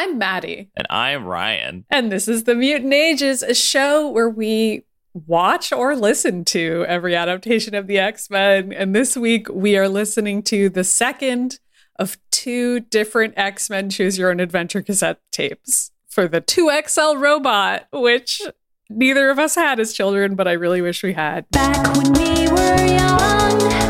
[0.00, 0.70] I'm Maddy.
[0.74, 1.84] And I'm Ryan.
[1.90, 7.14] And this is The Mutant Ages, a show where we watch or listen to every
[7.14, 8.72] adaptation of the X Men.
[8.72, 11.60] And this week we are listening to the second
[11.96, 17.86] of two different X Men Choose Your Own Adventure cassette tapes for the 2XL robot,
[17.92, 18.40] which
[18.88, 21.44] neither of us had as children, but I really wish we had.
[21.50, 23.89] Back when we were young,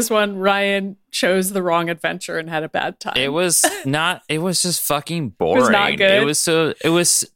[0.00, 0.36] this one.
[0.38, 3.16] Ryan chose the wrong adventure and had a bad time.
[3.16, 4.22] It was not.
[4.28, 5.72] It was just fucking boring.
[5.72, 6.22] not good.
[6.22, 6.74] It was so.
[6.84, 7.30] It was.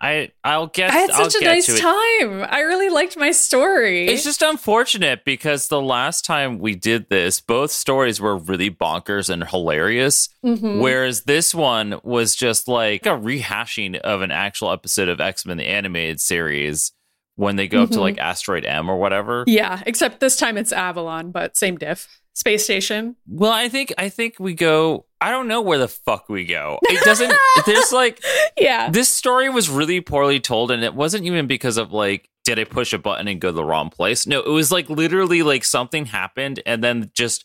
[0.00, 0.30] I.
[0.44, 0.90] I'll get.
[0.90, 2.46] I had I'll such a nice time.
[2.48, 4.06] I really liked my story.
[4.06, 9.30] It's just unfortunate because the last time we did this, both stories were really bonkers
[9.30, 10.28] and hilarious.
[10.44, 10.80] Mhm.
[10.80, 15.56] Whereas this one was just like a rehashing of an actual episode of X Men
[15.56, 16.92] the Animated Series
[17.36, 18.00] when they go up to Mhm.
[18.00, 19.44] like Asteroid M or whatever.
[19.46, 22.08] Yeah, except this time it's Avalon, but same diff.
[22.34, 23.16] Space station.
[23.26, 25.06] Well, I think I think we go.
[25.22, 26.78] I don't know where the fuck we go.
[26.82, 27.32] It doesn't.
[27.66, 28.22] there's like
[28.58, 28.90] Yeah.
[28.90, 32.64] this story was really poorly told, and it wasn't even because of like did I
[32.64, 34.26] push a button and go to the wrong place.
[34.26, 37.44] No, it was like literally like something happened, and then just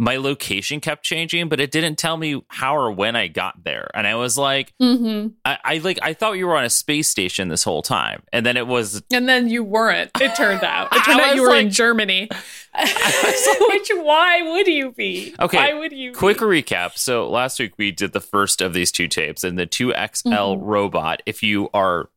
[0.00, 3.90] my location kept changing, but it didn't tell me how or when I got there.
[3.94, 7.08] And I was like, hmm I, I like I thought you were on a space
[7.08, 10.88] station this whole time, and then it was And then you weren't, it turned out.
[10.96, 12.28] It turned out you were in like- Germany.
[12.78, 15.34] Which, why would you be?
[15.40, 16.44] Okay, Why would you Quick be?
[16.44, 16.96] recap.
[16.96, 20.22] So last week we did the first of these two tapes, and the 2XL
[20.58, 20.60] Mhm.
[20.62, 21.22] robot.
[21.26, 22.08] If you are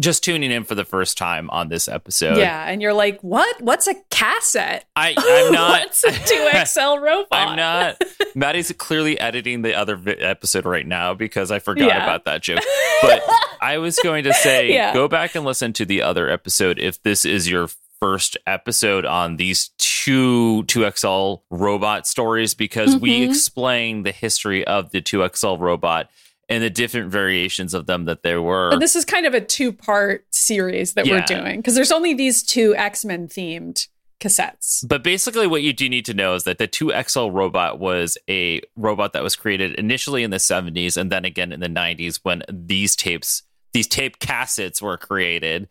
[0.00, 3.60] just tuning in for the first time on this episode, Yeah, and you're like, what?
[3.60, 4.86] What's a cassette?
[4.96, 5.80] I, I'm not.
[5.82, 7.26] What's a 2XL robot?
[7.30, 8.02] I'm not.
[8.34, 12.02] Maddy's clearly editing the other vi- episode right now because I forgot Yeah.
[12.02, 12.60] about that joke.
[13.02, 13.22] But
[13.60, 14.92] I was going to say, Yeah.
[14.94, 17.68] go back and listen to the other episode if this is your
[18.00, 23.28] first episode on these two 2XL robot stories because we Mhm.
[23.28, 26.08] explain the history of the 2XL robot
[26.50, 28.72] and the different variations of them that there were.
[28.72, 32.12] And this is kind of a two part series that we're doing because there's only
[32.12, 33.86] these two X Men themed
[34.18, 34.86] cassettes.
[34.86, 38.60] But basically, what you do need to know is that the 2XL robot was a
[38.76, 42.42] robot that was created initially in the 70s and then again in the 90s when
[42.48, 45.68] these tapes, these tape cassettes were created.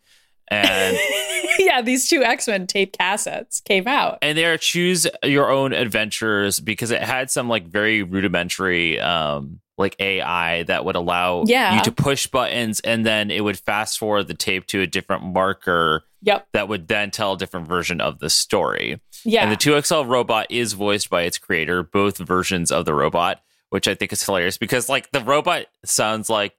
[0.48, 0.98] And
[1.58, 4.18] yeah, these two X Men tape cassettes came out.
[4.22, 9.60] and they are choose your own adventures because it had some like very rudimentary um
[9.80, 11.74] like AI that would allow Yeah.
[11.76, 15.24] you to push buttons and then it would fast forward the tape to a different
[15.24, 16.48] marker Yep.
[16.52, 19.00] that would then tell a different version of the story.
[19.24, 19.42] Yeah.
[19.42, 23.88] And the 2XL robot is voiced by its creator, both versions of the robot, which
[23.88, 26.52] I think is hilarious because like the robot sounds like,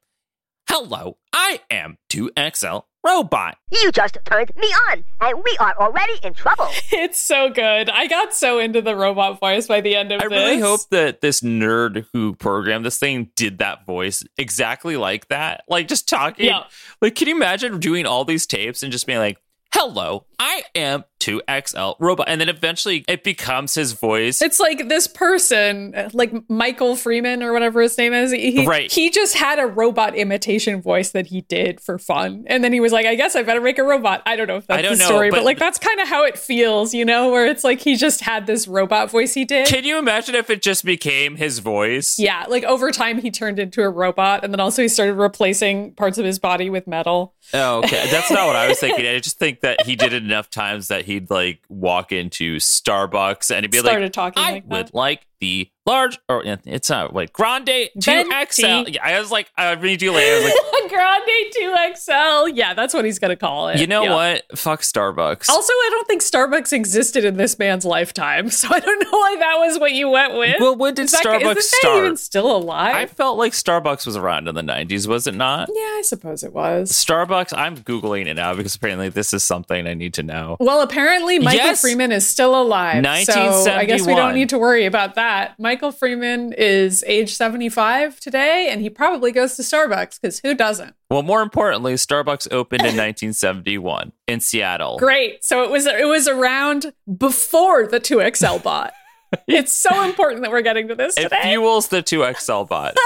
[0.70, 6.34] "Hello, I am 2XL robot." You just turned me on, and we are already in
[6.34, 6.68] trouble.
[6.92, 7.90] it's so good.
[7.90, 10.38] I got so into the robot voice by the end of I this.
[10.38, 15.28] I really hope that this nerd who programmed this thing did that voice exactly like
[15.30, 15.64] that.
[15.68, 16.46] Like just talking.
[16.46, 16.64] Yeah.
[17.02, 19.38] Like, can you imagine doing all these tapes and just being like,
[19.74, 22.28] hello, I am 2XL robot.
[22.28, 24.42] And then eventually it becomes his voice.
[24.42, 28.32] It's like this person, like Michael Freeman or whatever his name is.
[28.32, 28.92] He, Right.
[28.92, 32.80] He just had a robot imitation voice that he did for fun, and then he
[32.80, 34.96] was like, "I guess I better make a robot." I don't know if that's the
[34.96, 37.64] know, story, but, but- like that's kind of how it feels, you know, where it's
[37.64, 39.68] like he just had this robot voice he did.
[39.68, 42.18] Can you imagine if it just became his voice?
[42.18, 45.94] yeah, like over time he turned into a robot, and then also he started replacing
[45.94, 47.36] parts of his body with metal.
[47.54, 48.10] Oh, okay.
[48.10, 49.06] That's not what I was thinking.
[49.06, 53.54] I just think that he did it enough times that he'd like walk into Starbucks
[53.54, 54.96] and he'd be Started like, talking I like would that.
[54.96, 58.94] like the large, or it's not like Grande 2XL.
[58.94, 60.46] Yeah, I was like, I read you later.
[60.46, 62.52] Like, Grande 2XL.
[62.54, 63.80] yeah, that's what he's going to call it.
[63.80, 64.14] You know Yeah.
[64.14, 64.58] what?
[64.60, 65.50] Fuck Starbucks.
[65.50, 69.36] Also, I don't think Starbucks existed in this man's lifetime, so I don't know why
[69.40, 70.58] that was what you went with.
[70.60, 71.98] Well, when did Is that- Starbucks is start?
[71.98, 72.96] even still alive?
[72.96, 75.70] I felt like Starbucks was around in the 90s, was it not?
[75.74, 76.92] yeah, I suppose it was.
[76.92, 80.58] Starbucks, I'm Googling it now because apparently this is something I need to know.
[80.60, 81.82] Well, apparently Michael Yes.
[81.82, 83.04] Freeman is still alive.
[83.26, 85.31] So I guess we don't need to worry about that.
[85.60, 90.96] Michael Freeman is age 75 today, and he probably goes to Starbucks because who doesn't?
[91.10, 94.98] Well, more importantly, Starbucks opened in 1971 in Seattle.
[94.98, 95.44] Great.
[95.44, 98.94] So it was it was around before the 2XL bot.
[99.48, 101.42] it's so important that we're getting to this It today.
[101.44, 102.96] fuels the 2XL bot.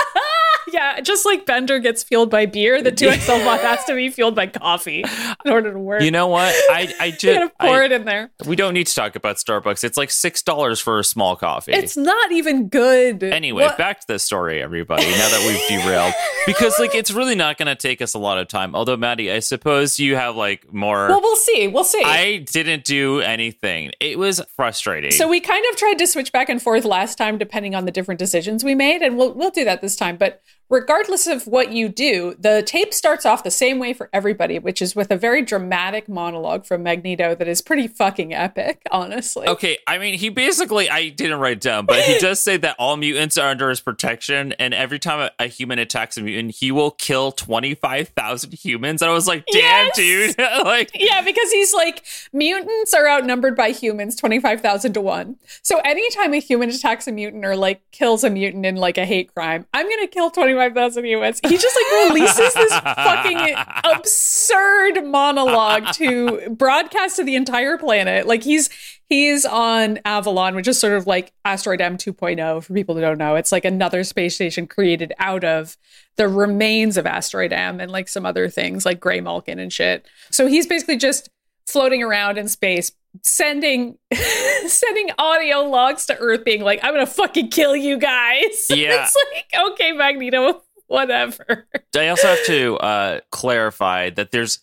[0.71, 4.35] yeah, just like Bender gets fueled by beer, the 2XL bot has to be fueled
[4.35, 5.03] by coffee
[5.45, 6.01] in order to work.
[6.01, 6.53] You know what?
[6.71, 8.31] I I just pour I- it in there.
[8.45, 9.83] we don't need to talk about Starbucks.
[9.83, 11.73] It's like six dollars for a small coffee.
[11.73, 13.23] It's not even good.
[13.23, 15.03] Anyway, What- back to the story, everybody.
[15.03, 16.13] Now that we've derailed,
[16.45, 18.75] because like it's really not going to take us a lot of time.
[18.75, 21.07] Although, Maddy, I suppose you have like more.
[21.07, 21.67] well, we'll see.
[21.67, 22.01] We'll see.
[22.03, 23.91] I didn't do anything.
[23.99, 25.11] It was frustrating.
[25.11, 27.91] So we kind of tried to switch back and forth last time, depending on the
[27.91, 30.17] different decisions we made, and we'll we'll do that this time.
[30.17, 34.59] But regardless of what you do, the tape starts off the same way for everybody,
[34.59, 39.47] which is with a very dramatic monologue from Magneto that is pretty fucking epic, honestly.
[39.47, 42.75] Okay, I mean, he basically, I didn't write it down, but he does say that
[42.79, 46.55] all mutants are under his protection, and every time a, a human attacks a mutant,
[46.55, 49.01] he will kill 25,000 humans.
[49.01, 49.95] And I was like, damn, Yes!
[49.95, 50.37] dude.
[50.65, 52.03] like, Yeah, because he's like,
[52.33, 55.35] mutants are outnumbered by humans 25,000 to 1.
[55.61, 59.05] So anytime a human attacks a mutant or like kills a mutant in like a
[59.05, 61.39] hate crime, I'm going to kill 25,000 humans.
[61.47, 68.25] He just like releases this fucking absurd monologue to broadcast to the entire planet.
[68.27, 68.69] Like he's
[69.09, 73.17] he's on Avalon, which is sort of like Asteroid M 2.0 for people who don't
[73.17, 73.35] know.
[73.35, 75.77] It's like another space station created out of
[76.15, 80.05] the remains of Asteroid M and like some other things like Graymalkin and shit.
[80.31, 81.29] So he's basically just
[81.67, 82.91] floating around in space
[83.23, 83.97] sending
[84.67, 89.03] sending audio logs to earth being like i'm gonna fucking kill you guys Yeah.
[89.05, 94.59] it's like okay magneto whatever I also have to uh, clarify that there's,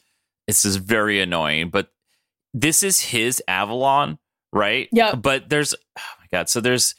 [0.47, 1.89] this is very annoying, but
[2.55, 4.19] this is his Avalon,
[4.53, 4.89] right?
[4.93, 5.15] Yeah.
[5.15, 6.49] But there's, oh my God.
[6.49, 6.95] So there's,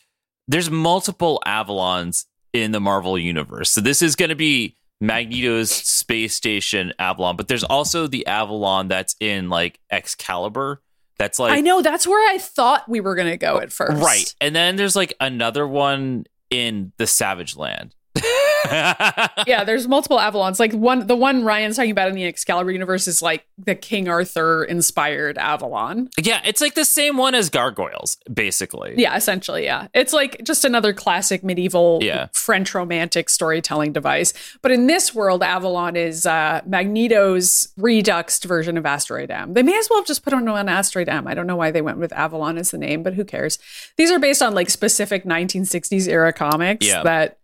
[0.47, 3.71] there's multiple Avalons in the Marvel universe.
[3.71, 8.87] So this is going to be Magneto's space station Avalon, but there's also the Avalon
[8.87, 10.81] that's in like Excalibur.
[11.17, 14.33] That's like i know that's where i thought we were gonna go at first right,
[14.41, 17.95] and then there's like another one in the Savage Land.
[19.47, 23.07] yeah there's multiple avalons like one the one ryan's talking about in the excalibur universe
[23.07, 28.17] is like the king arthur inspired avalon yeah, it's like the same one as Gargoyles,
[28.33, 28.93] basically.
[28.97, 29.87] Yeah, essentially, yeah.
[29.93, 32.27] It's like just another classic medieval Yeah.
[32.33, 34.33] French romantic storytelling device.
[34.61, 39.53] But in this world, Avalon is uh, Magneto's reduxed version of Asteroid M.
[39.53, 41.27] They may as well have just put on an Asteroid M.
[41.27, 43.59] I don't know why they went with Avalon as the name, but who cares?
[43.97, 47.03] These are based on like specific 1960s era comics Yeah.
[47.03, 47.39] that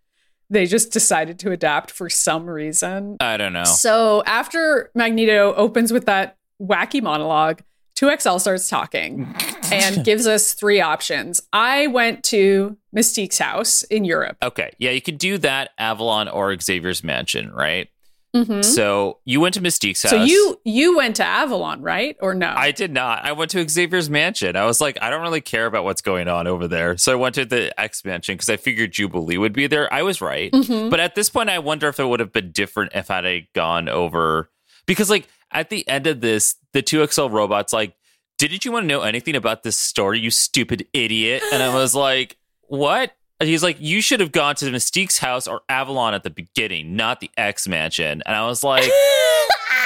[0.49, 3.17] they just decided to adapt for some reason.
[3.19, 3.63] I don't know.
[3.63, 7.61] So after Magneto opens with that wacky monologue,
[7.95, 9.35] 2XL starts talking
[9.71, 11.41] and gives us three options.
[11.51, 14.37] I went to Mystique's house in Europe.
[14.41, 14.71] Okay.
[14.79, 17.89] Yeah, you could do that Avalon or Xavier's mansion, right?
[18.35, 18.63] Mhm.
[18.63, 20.11] So you went to Mystique's house.
[20.11, 22.15] So you you went to Avalon, right?
[22.21, 22.53] Or no?
[22.55, 23.25] I did not.
[23.25, 24.55] I went to Xavier's mansion.
[24.55, 26.95] I was like, I don't really care about what's going on over there.
[26.97, 29.91] So I went to the X mansion because I figured Jubilee would be there.
[29.91, 30.51] I was right.
[30.51, 30.89] Mhm.
[30.91, 33.47] But at this point, I wonder if it would have been different if I had
[33.53, 34.51] gone over.
[34.85, 37.95] Because, like, at the end of this, the 2XL robot's like,
[38.37, 41.41] Didn't you want to know anything about this story, you stupid idiot?
[41.51, 43.11] And I was like, What?
[43.41, 47.19] He's like, You should have gone to Mystique's house or Avalon at the beginning, not
[47.21, 48.21] the X mansion.
[48.25, 48.83] And I was like,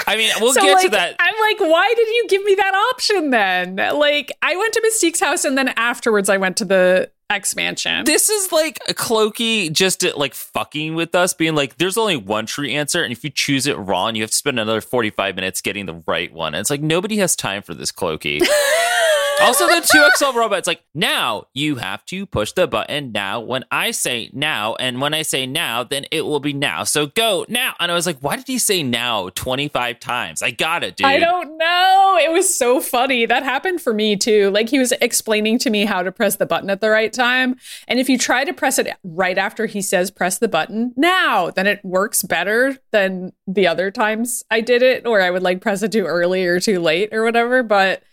[0.07, 1.15] I mean, we'll So, get to that.
[1.19, 3.75] I'm like, why did you give me that option then?
[3.75, 8.03] Like, I went to Mystique's house and then afterwards I went to the X mansion.
[8.05, 12.45] This is like a Clokey just like fucking with us, being like, there's only one
[12.45, 13.01] true answer.
[13.03, 16.01] And if you choose it wrong, you have to spend another 45 minutes getting the
[16.05, 16.53] right one.
[16.53, 18.41] And it's like, nobody has time for this Clokey.
[19.41, 23.91] also, the 2XL robot's like, now you have to push the button now when I
[23.91, 24.75] say now.
[24.75, 26.83] And when I say now, then it will be now.
[26.83, 27.73] So go now.
[27.79, 30.41] And I was like, why did he say now 25 times?
[30.41, 31.07] I got it, dude.
[31.07, 32.17] I don't know.
[32.21, 33.25] It was so funny.
[33.25, 34.49] That happened for me too.
[34.51, 37.57] Like he was explaining to me how to press the button at the right time.
[37.87, 41.49] And if you try to press it right after he says press the button now,
[41.51, 45.61] then it works better than the other times I did it, or I would like
[45.61, 47.63] press it too early or too late or whatever.
[47.63, 48.03] But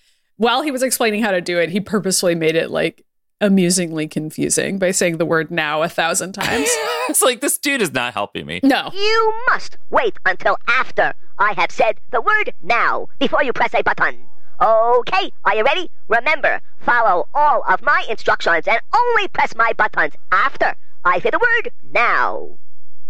[0.40, 3.04] while he was explaining how to do it, he purposely made it like
[3.42, 6.66] amusingly confusing by saying the word now a thousand times.
[7.11, 8.59] it's like, this dude is not helping me.
[8.62, 8.90] no.
[8.94, 13.82] You must wait until after I have said the word now before you press a
[13.82, 14.28] button.
[14.62, 15.90] Okay, are you ready?
[16.09, 21.38] Remember, follow all of my instructions and only press my buttons after I say the
[21.38, 22.56] word now.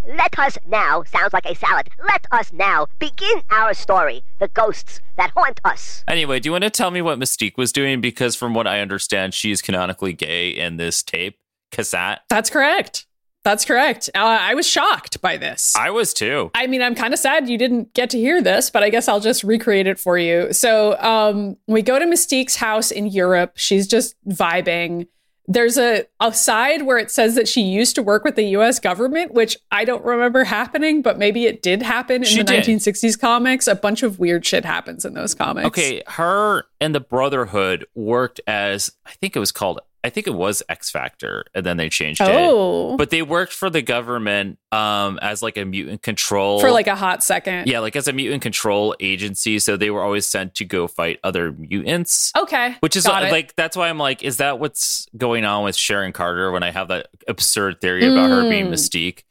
[0.07, 1.88] Let us now sounds like a salad.
[2.04, 4.23] Let us now begin our story.
[4.38, 6.04] The ghosts that haunt us.
[6.09, 8.00] Anyway, do you want to tell me what Mystique was doing?
[8.00, 11.38] Because from what I understand, she's canonically gay in this tape
[11.71, 12.21] cassette.
[12.28, 13.07] That's correct.
[13.42, 14.11] That's correct.
[14.14, 15.75] Uh, I was shocked by this.
[15.75, 16.50] I was too.
[16.54, 19.09] I mean, I'm kind of sad you didn't get to hear this, but I guess
[19.09, 20.52] I'll just recreate it for you.
[20.52, 23.52] So, um, we go to Mystique's house in Europe.
[23.54, 25.09] She's just vibing.
[25.47, 28.78] There's a, a side where it says that she used to work with the US
[28.78, 32.64] government, which I don't remember happening, but maybe it did happen in She the did.
[32.64, 33.66] 1960s comics.
[33.66, 35.66] A bunch of weird shit happens in those comics.
[35.66, 39.80] Okay, her and the Brotherhood worked as I think it was called.
[40.02, 42.28] I think it was X Factor, and then they changed it.
[42.30, 46.87] Oh, But they worked for the government um, as like a mutant control for like
[46.87, 47.66] a hot second.
[47.69, 49.59] yeah, like as a mutant control agency.
[49.59, 52.33] So they were always sent to go fight other mutants.
[52.37, 52.76] Okay.
[52.80, 53.11] Which is it.
[53.11, 56.71] like that's why I'm like, is that what's going on with Sharon Carter when I
[56.71, 58.73] have that absurd theory about her being Mm.
[58.73, 59.25] Mystique?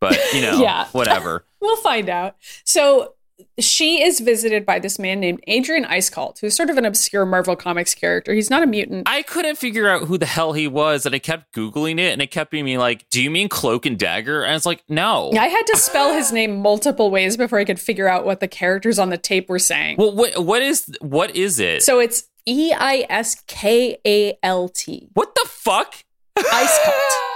[0.00, 0.86] But you know, Yeah.
[0.92, 1.44] whatever.
[1.62, 2.34] We'll find out.
[2.64, 3.14] So
[3.58, 7.56] she is visited by this man named Adrian Eiskalt, who's sort of an obscure Marvel
[7.56, 8.32] Comics character.
[8.32, 9.08] He's not a mutant.
[9.08, 12.20] I couldn't figure out who the hell he was, and I kept googling it, and
[12.22, 15.30] it kept being me like, "Do you mean Cloak and Dagger?" And it's like, no.
[15.38, 18.48] I had to spell his name multiple ways before I could figure out what the
[18.48, 19.96] characters on the tape were saying.
[19.98, 21.82] Well, what what is what is it?
[21.82, 25.08] So it's E I S K A L T.
[25.14, 25.94] what the fuck?
[26.38, 26.92] Eiskalt.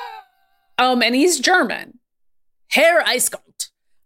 [0.79, 2.01] Um, and he's German.
[2.71, 3.46] Herr Eiskalt.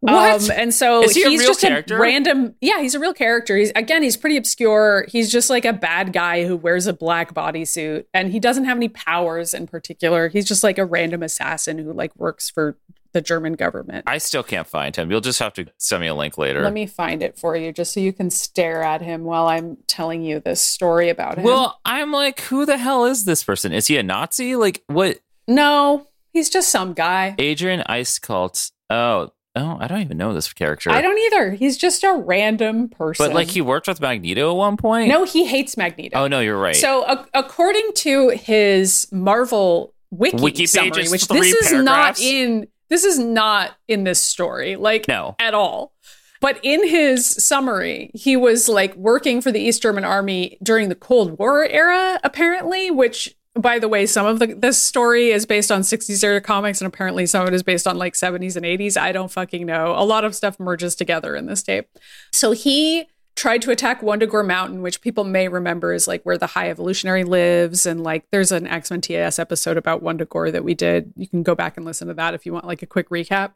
[0.00, 0.44] What?
[0.44, 1.96] Um, and so he he's just character?
[1.96, 2.54] a random.
[2.60, 3.56] Yeah, he's a real character.
[3.56, 5.04] He's again, he's pretty obscure.
[5.08, 8.78] He's just like a bad guy who wears a black bodysuit, and he doesn't have
[8.78, 10.28] any powers in particular.
[10.28, 12.78] He's just like a random assassin who like works for
[13.12, 14.04] the German government.
[14.06, 15.10] I still can't find him.
[15.10, 16.62] You'll just have to send me a link later.
[16.62, 19.78] Let me find it for you, just so you can stare at him while I'm
[19.86, 21.44] telling you this story about him.
[21.44, 23.72] well, I'm like, who the hell is this person?
[23.72, 24.56] Is he a Nazi?
[24.56, 25.18] Like, what?
[25.48, 27.34] no, he's just some guy.
[27.38, 28.70] Adrian Eiskalt.
[28.88, 30.90] Oh, oh, I don't even know this character.
[30.90, 31.52] I don't either.
[31.52, 33.26] He's just a random person.
[33.26, 35.08] But like, he worked with Magneto at one point.
[35.08, 36.16] no, he hates Magneto.
[36.18, 36.76] Oh no, you're right.
[36.76, 42.66] So, a- according to his Marvel wiki, Wiki summary, which three this is not in,
[42.88, 45.36] this is not in this story, like No.
[45.38, 45.92] at all.
[46.40, 50.94] But in his summary, he was like working for the East German army during the
[50.94, 52.90] Cold War era, apparently.
[52.90, 56.80] Which, by the way, some of the this story is based on 60s era comics,
[56.80, 58.96] and apparently some of it is based on like 70s and 80s.
[58.96, 59.94] I don't fucking know.
[59.96, 61.88] A lot of stuff merges together in this tape.
[62.32, 66.46] So he tried to attack Wundagore Mountain, which people may remember is like where the
[66.46, 67.86] High Evolutionary lives.
[67.86, 71.12] And like there's an X Men TAS episode about Wundagore that we did.
[71.16, 73.52] You can go back and listen to that if you want like a quick recap.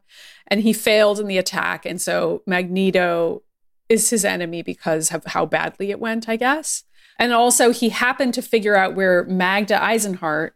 [0.47, 1.85] And he failed in the attack.
[1.85, 3.43] And so Magneto
[3.87, 6.83] is his enemy because of how badly it went, I guess.
[7.17, 10.55] And also he happened to figure out where Magda Eisenhardt,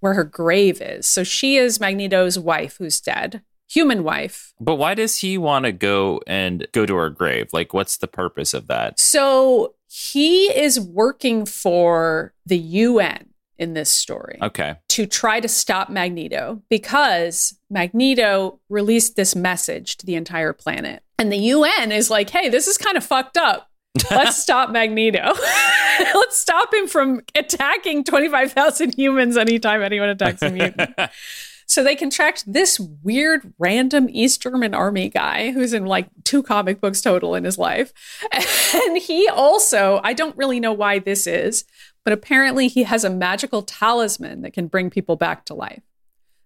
[0.00, 1.06] where her grave is.
[1.06, 3.42] So she is Magneto's wife who's dead.
[3.68, 4.54] Human wife.
[4.60, 7.48] but why does he want to go and go to her grave?
[7.52, 9.00] Like, what's the purpose of that?
[9.00, 14.76] So he is working for the UN in this story Okay.
[14.90, 21.02] to try to stop Magneto because Magneto released this message to the entire planet.
[21.18, 23.68] And the UN is like, hey, this is kind of fucked up.
[24.10, 25.32] Let's stop Magneto.
[25.98, 30.94] Let's stop him from attacking 25,000 humans anytime anyone attacks a mutant.
[31.68, 36.80] So they contract this weird, random East German army guy who's in like two comic
[36.80, 37.92] books total in his life.
[38.72, 41.64] And he also, I don't really know why this is,
[42.04, 45.82] but apparently he has a magical talisman that can bring people back to life.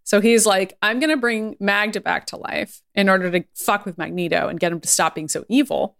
[0.05, 3.87] So he's like, I'm going to bring Magda back to life in order to fuck
[3.87, 5.97] with Magneto and get him to stop being so evil.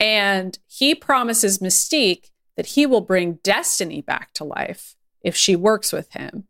[0.00, 5.92] And he promises Mystique that he will bring Destiny back to life if she works
[5.92, 6.46] with him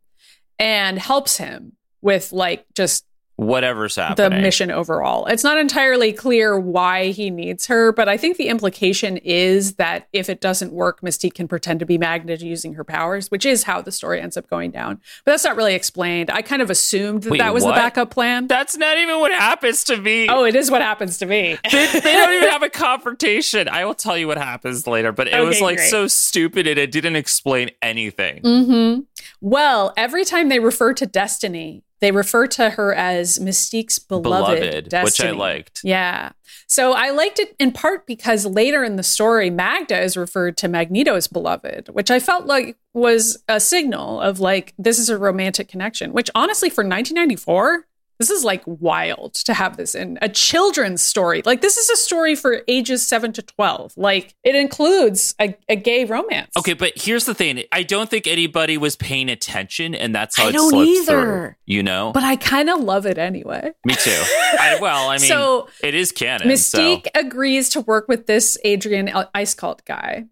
[0.59, 3.05] and helps him with like just
[3.37, 4.37] Whatever's happening.
[4.37, 5.25] the mission overall.
[5.25, 10.07] It's not entirely clear why he needs her, but I think the implication is that
[10.13, 13.63] if it doesn't work, Mystique can pretend to be Magnet using her powers, which is
[13.63, 15.01] how the story ends up going down.
[15.25, 16.29] But that's not really explained.
[16.31, 17.71] I kind of assumed that Wait, that was what?
[17.75, 18.47] the backup plan.
[18.47, 20.29] That's not even what happens to me.
[20.29, 21.57] oh, it is what happens to me.
[21.71, 23.67] they, they don't even have a confrontation.
[23.67, 25.89] I will tell you what happens later, but it was like great.
[25.89, 28.39] so stupid and it didn't explain anything.
[28.43, 28.99] hmm
[29.41, 34.93] Well, every time they refer to Destiny, they refer to her as Mystique's beloved, Beloved,
[35.03, 35.81] which I liked.
[35.83, 36.31] Yeah.
[36.67, 40.67] So I liked it in part because later in the story, Magda is referred to
[40.67, 45.17] Magneto as beloved, which I felt like was a signal of like, this is a
[45.17, 47.85] romantic connection, which honestly, for 1994,
[48.19, 51.41] This is like wild to have this in a children's story.
[51.45, 53.93] Like, this is a story for ages seven to 12.
[53.97, 56.51] Like, it includes a, a gay romance.
[56.57, 57.63] Okay, but here's the thing.
[57.71, 61.05] I don't think anybody was paying attention, and that's how I it don't either.
[61.05, 61.55] through.
[61.65, 62.11] You know?
[62.13, 63.73] But I kind of love it anyway.
[63.85, 64.11] Me too.
[64.11, 66.47] I, well, I mean, So, it is canon.
[66.47, 67.19] Mystique So.
[67.19, 70.25] agrees to work with this Adrian Eiskalt guy.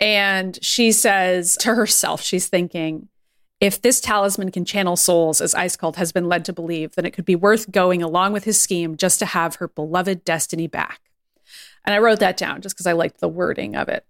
[0.00, 3.09] And she says to herself, she's thinking,
[3.60, 7.12] if this talisman can channel souls, as Eiskalt has been led to believe, then it
[7.12, 11.00] could be worth going along with his scheme just to have her beloved destiny back.
[11.84, 14.04] And I wrote that down just because I liked the wording of it.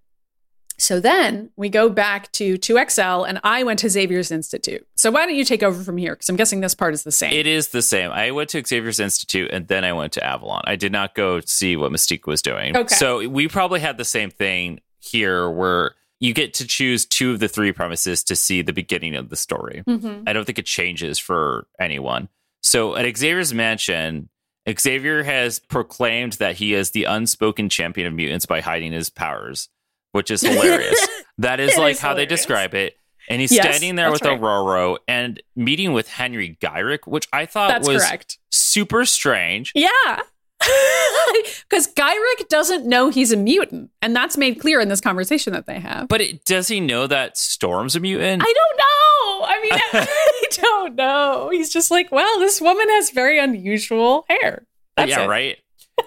[0.79, 4.87] So then we go back to 2XL, and I went to Xavier's Institute.
[4.97, 6.15] So why don't you take over from here?
[6.15, 7.33] Because I'm guessing this part is the same.
[7.33, 8.11] It is the same.
[8.11, 10.63] I went to Xavier's Institute and then I went to Avalon.
[10.65, 12.75] I did not go see what Mystique was doing.
[12.75, 12.95] Okay.
[12.95, 17.41] So we probably had the same thing here where you get to choose two of
[17.41, 19.83] the three premises to see the beginning of the story.
[19.89, 20.25] Mhm.
[20.27, 22.29] I don't think it changes for anyone.
[22.63, 24.29] So at Xavier's mansion,
[24.69, 29.69] Xavier has proclaimed that he is the unspoken champion of mutants by hiding his powers,
[30.13, 31.01] which is hilarious.
[31.39, 32.97] that is It like is how they describe it.
[33.29, 34.39] And he's Yes, standing there with right.
[34.41, 38.39] Ororo and meeting with Henry Gyrich, which I thought That's was correct.
[38.51, 39.73] super strange.
[39.75, 40.21] Yeah.
[41.69, 43.91] Because Gyrich doesn't know he's a mutant.
[44.03, 46.09] And that's made clear in this conversation that they have.
[46.09, 48.43] But it, does he know that Storm's a mutant?
[48.45, 49.47] I don't know.
[49.47, 49.73] I mean,
[50.09, 51.49] I don't know.
[51.53, 54.67] He's just like, well, this woman has very unusual hair.
[54.97, 55.29] That's yeah, it.
[55.29, 55.57] right.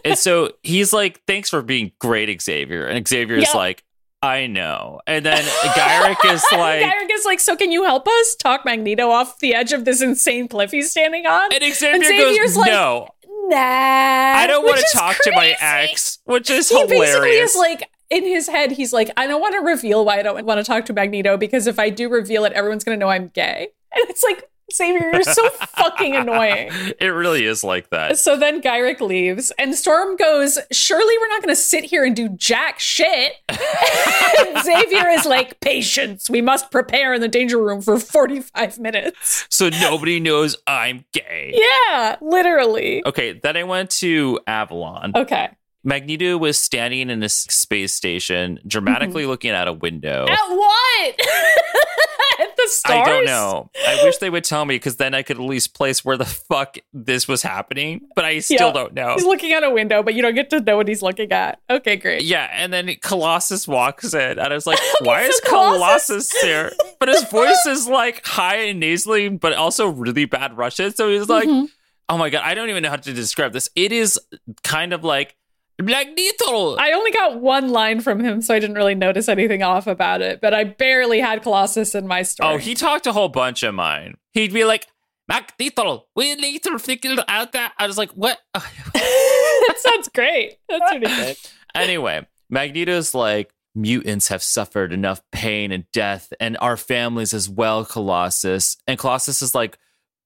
[0.04, 3.58] and so he's like, "Thanks for being great, Xavier." And Xavier's Yeah.
[3.58, 3.84] like,
[4.22, 8.36] "I know." And then Gyrich is like, Gyrich is like, so can you help us
[8.36, 11.54] talk Magneto off the edge of this insane cliff he's standing on?
[11.54, 13.08] and Xavier Xavier's goes, like, "No.
[13.52, 17.52] I don't want to talk to my ex," which is he basically hilarious.
[17.52, 20.46] is like in his head he's like i don't want to reveal why i don't
[20.46, 23.10] want to talk to magneto because if i do reveal it everyone's going to know
[23.10, 28.18] i'm gay and it's like xavier you're so fucking annoying it really is like that.
[28.18, 32.16] so then Gyrich leaves and Storm goes, Surely we're not going to sit here and
[32.16, 33.34] do jack shit.
[33.50, 36.30] and Xavier is like, Patience.
[36.30, 39.46] We must prepare in the danger room for 45 minutes.
[39.50, 41.54] So nobody knows I'm gay.
[41.54, 43.04] Yeah, literally.
[43.06, 45.14] Okay, then I went to Avalon.
[45.16, 45.50] Okay.
[45.84, 50.26] Magneto was standing in a s- space station, dramatically looking out a window.
[50.30, 51.20] At what?
[52.40, 53.08] At the stars?
[53.08, 53.70] I don't know.
[53.88, 56.26] I wish they would tell me because then I could at least place where the
[56.26, 58.02] fuck this was happening.
[58.16, 58.74] But I still Yeah.
[58.74, 59.14] don't know.
[59.16, 61.60] He's looking out a window, but you don't get to know what he's looking at.
[61.70, 62.24] Okay, great.
[62.24, 66.32] Yeah, and then Colossus walks in, and I was like, "Why so is Colossus- Colossus
[66.42, 70.94] here?" But his voice is like high and nasally, but also really bad Russian.
[70.96, 71.68] So he's like, Mhm.
[72.10, 74.20] "Oh my god, I don't even know how to describe this." It is
[74.64, 75.36] kind of like
[75.82, 76.76] Magneto.
[76.76, 80.22] I only got one line from him, so I didn't really notice anything off about
[80.22, 82.54] it, but I barely had Colossus in my story.
[82.54, 84.16] Oh, he talked a whole bunch of mine.
[84.34, 84.88] He'd be like,
[85.28, 87.74] Magneto, we need to figure out that.
[87.78, 88.40] I was like, what?
[88.54, 90.58] that sounds great.
[90.70, 91.38] That's pretty good.
[91.76, 97.86] anyway, Magneto's like, mutants have suffered enough pain and death, and our families as well,
[97.86, 98.78] Colossus.
[98.86, 99.78] And Colossus is like,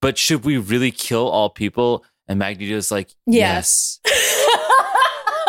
[0.01, 2.03] but should we really kill all people?
[2.27, 3.99] And Magneto's like, Yes.
[4.05, 4.45] yes.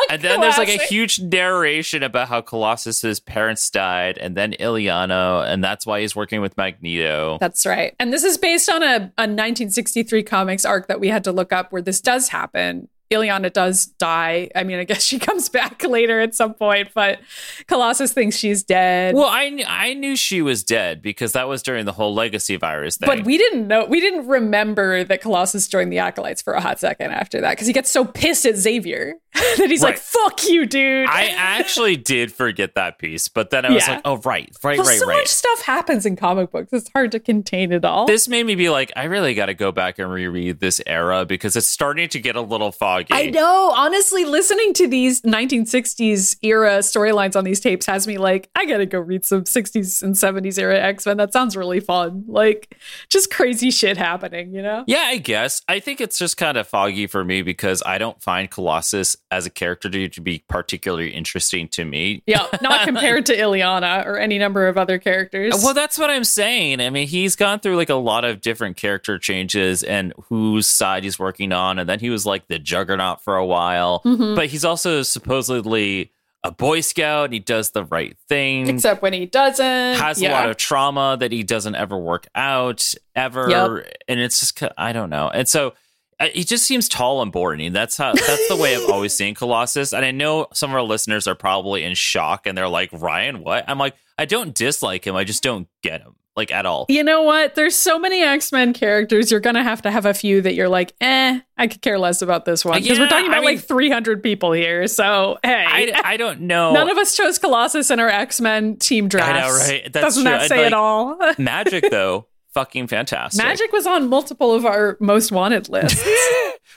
[0.18, 5.46] And then there's like a huge narration about how Colossus's parents died, and then Illyana,
[5.46, 7.36] and that's why he's working with Magneto.
[7.40, 7.94] That's right.
[8.00, 11.52] And this is based on a, a 1963 comics arc that we had to look
[11.52, 12.88] up where this does happen.
[13.10, 14.50] Illyana does die.
[14.54, 17.18] I mean, I guess she comes back later at some point, but
[17.66, 19.14] Colossus thinks she's dead.
[19.14, 22.96] Well, I I knew she was dead because that was during the whole legacy virus
[22.96, 23.06] thing.
[23.08, 26.78] but we didn't know, we didn't remember that Colossus joined the Acolytes for a hot
[26.80, 30.66] second after that because he gets so pissed at Xavier that he's like, fuck you,
[30.66, 31.08] dude.
[31.08, 33.94] I actually did forget that piece, but then I was Yeah.
[33.94, 35.16] like, oh right, right, well, right, so right.
[35.18, 36.72] much stuff happens in comic books.
[36.72, 38.06] It's hard to contain it all.
[38.06, 41.24] This made me be like, I really got to go back and reread this era
[41.24, 42.97] because it's starting to get a little foggy.
[43.10, 43.72] I know.
[43.74, 48.86] Honestly, listening to these 1960s era storylines on these tapes has me like, I gotta
[48.86, 51.16] go read some 60s and 70s era X Men.
[51.16, 52.24] That sounds really fun.
[52.26, 52.76] Like,
[53.08, 54.84] just crazy shit happening, you know?
[54.86, 55.62] Yeah, I guess.
[55.68, 59.46] I think it's just kind of foggy for me because I don't find Colossus as
[59.46, 62.22] a character to, to be particularly interesting to me.
[62.26, 65.54] Yeah, not compared to Illyana or any number of other characters.
[65.62, 66.80] Well, that's what I'm saying.
[66.80, 71.04] I mean, he's gone through like a lot of different character changes and whose side
[71.04, 71.78] he's working on.
[71.78, 72.87] And then he was like the juggernaut
[73.22, 74.00] for a while.
[74.04, 74.34] Mhm.
[74.36, 76.12] But he's also supposedly
[76.44, 78.68] a Boy Scout and he does the right thing.
[78.68, 79.64] Except when he doesn't.
[79.96, 80.30] has yeah.
[80.30, 83.50] a lot of trauma that he doesn't ever work out ever.
[83.50, 84.02] Yep.
[84.06, 85.28] And it's just, I don't know.
[85.28, 85.74] And so
[86.20, 87.72] uh, he just seems tall and boring.
[87.72, 89.92] That's how, that's the way I've always seen Colossus.
[89.92, 93.42] And I know some of our listeners are probably in shock and they're like, Ryan,
[93.42, 93.64] what?
[93.68, 95.14] I'm like, I don't dislike him.
[95.16, 96.86] I just don't get him like at all.
[96.88, 97.54] You know what?
[97.54, 99.30] There's so many X Men characters.
[99.30, 102.20] You're gonna have to have a few that you're like, eh, I could care less
[102.22, 104.86] about this one because we're Yeah, talking I about mean- like 300 people here.
[104.88, 106.72] So hey, I, I don't know.
[106.74, 109.68] none of us chose Colossus in our X Men team drafts.
[109.68, 109.92] right?
[109.92, 110.32] That's Doesn't true.
[110.32, 111.16] that say like- it all?
[111.38, 113.44] Magik though, fucking fantastic.
[113.44, 116.02] Magik was on multiple of our most wanted lists.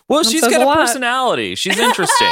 [0.07, 1.55] Well, That she's got a a, personality.
[1.55, 2.27] She's interesting.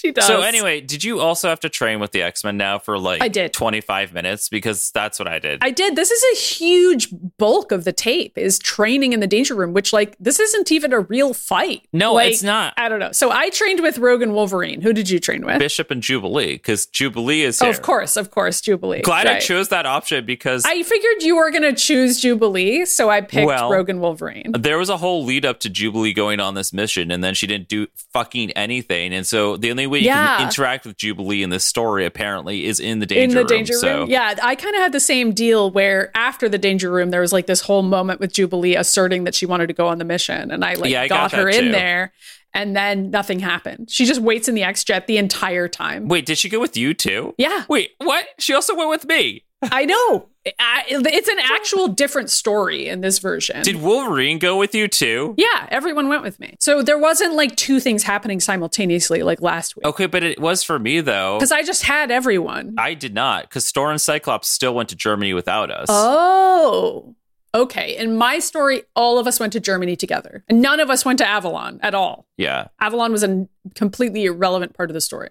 [0.00, 0.26] She does.
[0.26, 3.22] so anyway, did you also have to train with the X Men now for like
[3.22, 3.52] I did.
[3.52, 4.48] 25 minutes?
[4.48, 5.58] Because that's what I did.
[5.62, 5.94] I did.
[5.96, 7.08] This is a huge
[7.38, 10.92] bulk of the tape is training in the danger room, which like this isn't even
[10.92, 11.82] a real fight.
[11.92, 12.74] no, Like, it's not.
[12.76, 13.12] I don't know.
[13.12, 14.80] So I trained with Rogue and Wolverine.
[14.80, 15.58] Who did you train with?
[15.58, 17.74] Bishop and Jubilee because Jubilee is Oh, here.
[17.74, 19.02] of course, of course, Jubilee.
[19.02, 23.10] Glad I chose that option because I figured you were going to choose Jubilee, so
[23.10, 24.52] I picked Well, Rogue and Wolverine.
[24.58, 27.46] there was a whole lead up to Jubilee going on this mission, and then she
[27.46, 29.12] didn't do fucking anything.
[29.12, 30.36] And so the only way you Yeah.
[30.38, 33.46] can interact with Jubilee in this story apparently is in the danger in the room.
[33.46, 34.10] danger so room.
[34.10, 37.32] Yeah, I kind of had the same deal where after the danger room, there was
[37.32, 40.50] like this whole moment with Jubilee asserting that she wanted to go on the mission,
[40.50, 41.72] and I like Yeah, I got, got her in too.
[41.72, 42.12] there,
[42.54, 43.90] and then nothing happened.
[43.90, 46.08] She just waits in the X jet the entire time.
[46.08, 47.34] Wait, did she go with you too?
[47.38, 48.24] Yeah, Wait, what?
[48.38, 49.44] She also went with me.
[49.62, 50.28] I know.
[50.58, 53.62] I, it's an actual different story in this version.
[53.62, 55.34] Did Wolverine go with you too?
[55.36, 56.56] yeah, everyone went with me.
[56.60, 59.84] So there wasn't like two things happening simultaneously like last week.
[59.84, 61.36] Okay, but it was for me though.
[61.38, 62.74] Because I just had everyone.
[62.78, 65.88] I did not, because Storm and Cyclops still went to Germany without us.
[65.90, 67.14] Oh,
[67.54, 67.96] okay.
[67.98, 71.18] In my story, all of us went to Germany together, and none of us went
[71.18, 72.26] to Avalon at all.
[72.38, 72.68] Yeah.
[72.80, 75.28] Avalon was a completely irrelevant part of the story.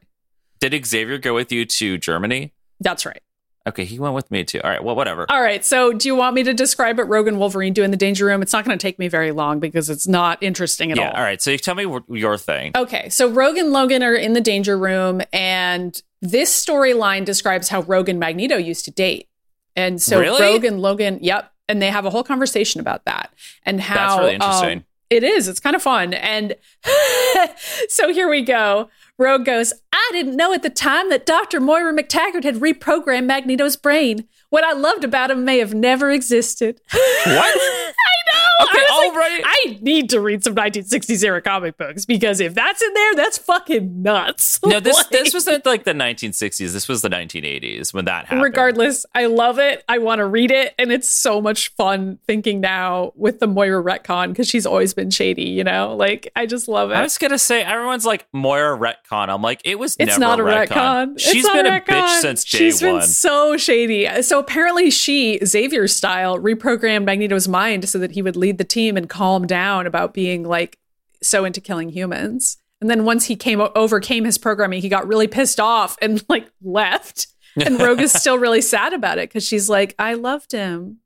[0.59, 2.53] Did Xavier go with you to Germany?
[2.79, 3.21] That's right.
[3.69, 4.59] Okay, he went with me too.
[4.63, 5.25] All right, well, whatever.
[5.29, 5.63] All right.
[5.63, 8.25] So, do you want me to describe what Rogue and Wolverine do in the Danger
[8.25, 8.41] Room?
[8.41, 11.15] It's not going to take me very long because it's not interesting at yeah, all.
[11.15, 11.41] all right.
[11.41, 12.71] So you tell me wh- your thing.
[12.75, 17.81] Okay, so Rogue and Logan are in the danger room, and this storyline describes how
[17.81, 19.27] Rogue and Magneto used to date.
[19.75, 20.41] And so Really?
[20.41, 21.51] Rogue, Logan, yep.
[21.69, 23.31] And they have a whole conversation about that
[23.65, 24.77] and how That's really interesting.
[24.79, 25.47] um, it is.
[25.47, 26.13] It's kind of fun.
[26.13, 26.55] And
[27.89, 28.89] so here we go.
[29.17, 29.73] Rogue goes,
[30.09, 31.59] I didn't know at the time that Dr.
[31.59, 34.27] Moira McTaggart had reprogrammed Magneto's brain.
[34.49, 36.81] What I loved about him may have never existed.
[37.25, 37.88] What?
[38.05, 38.65] I know.
[38.65, 39.43] Okay, I was like, alright.
[39.45, 43.37] I need to read some 1960s era comic books because if that's in there, that's
[43.37, 44.59] fucking nuts.
[44.69, 46.73] No, this Like, this was not like the 1960s.
[46.73, 48.43] This was the 1980s when that happened.
[48.43, 49.83] Regardless, I love it.
[49.87, 53.81] I want to read it, and it's so much fun thinking now with the Moira
[53.83, 55.45] retcon because she's always been shady.
[55.49, 56.95] You know, like I just love it.
[56.95, 59.29] I was gonna say everyone's like Moira retcon.
[59.29, 61.13] I'm like, it was It's never not a retcon.
[61.15, 61.19] retcon.
[61.19, 62.99] She's been a a, bitch since day She's one.
[62.99, 64.21] been so shady.
[64.21, 68.97] So apparently, she Xavier style reprogrammed Magneto's mind so that he would lead the team
[68.97, 70.77] and calm down about being like
[71.21, 72.57] so into killing humans.
[72.81, 76.49] And then once he came overcame his programming, he got really pissed off and like
[76.61, 77.27] left.
[77.55, 80.99] And Rogue is still really sad about it because she's like, I loved him.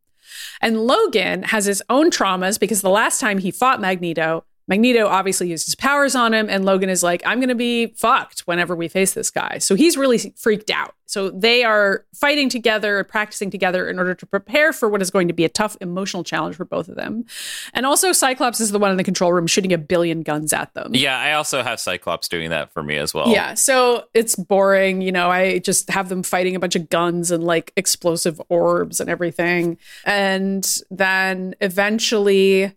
[0.61, 5.49] And Logan has his own traumas because the last time he fought Magneto, Magneto obviously
[5.49, 8.75] uses his powers on him, and Logan is like, I'm going to be fucked whenever
[8.75, 9.57] we face this guy.
[9.57, 10.95] So he's really freaked out.
[11.05, 15.27] So they are fighting together, practicing together in order to prepare for what is going
[15.27, 17.25] to be a tough emotional challenge for both of them.
[17.73, 20.73] And also, Cyclops is the one in the control room shooting a billion guns at
[20.73, 20.95] them.
[20.95, 23.27] yeah, I also have Cyclops doing that for me as well.
[23.27, 25.01] Yeah, so it's boring.
[25.01, 28.99] You know, I just have them fighting a bunch of guns and like explosive orbs
[28.99, 29.77] and everything.
[30.05, 32.73] And then eventually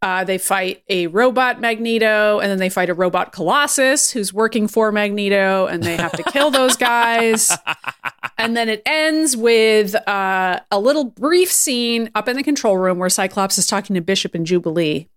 [0.00, 4.68] uh, they fight a robot Magneto and then they fight a robot Colossus who's working
[4.68, 7.50] for Magneto and they have to kill those guys.
[8.38, 12.98] And then it ends with uh, a little brief scene up in the control room
[12.98, 15.08] where Cyclops is talking to Bishop and Jubilee.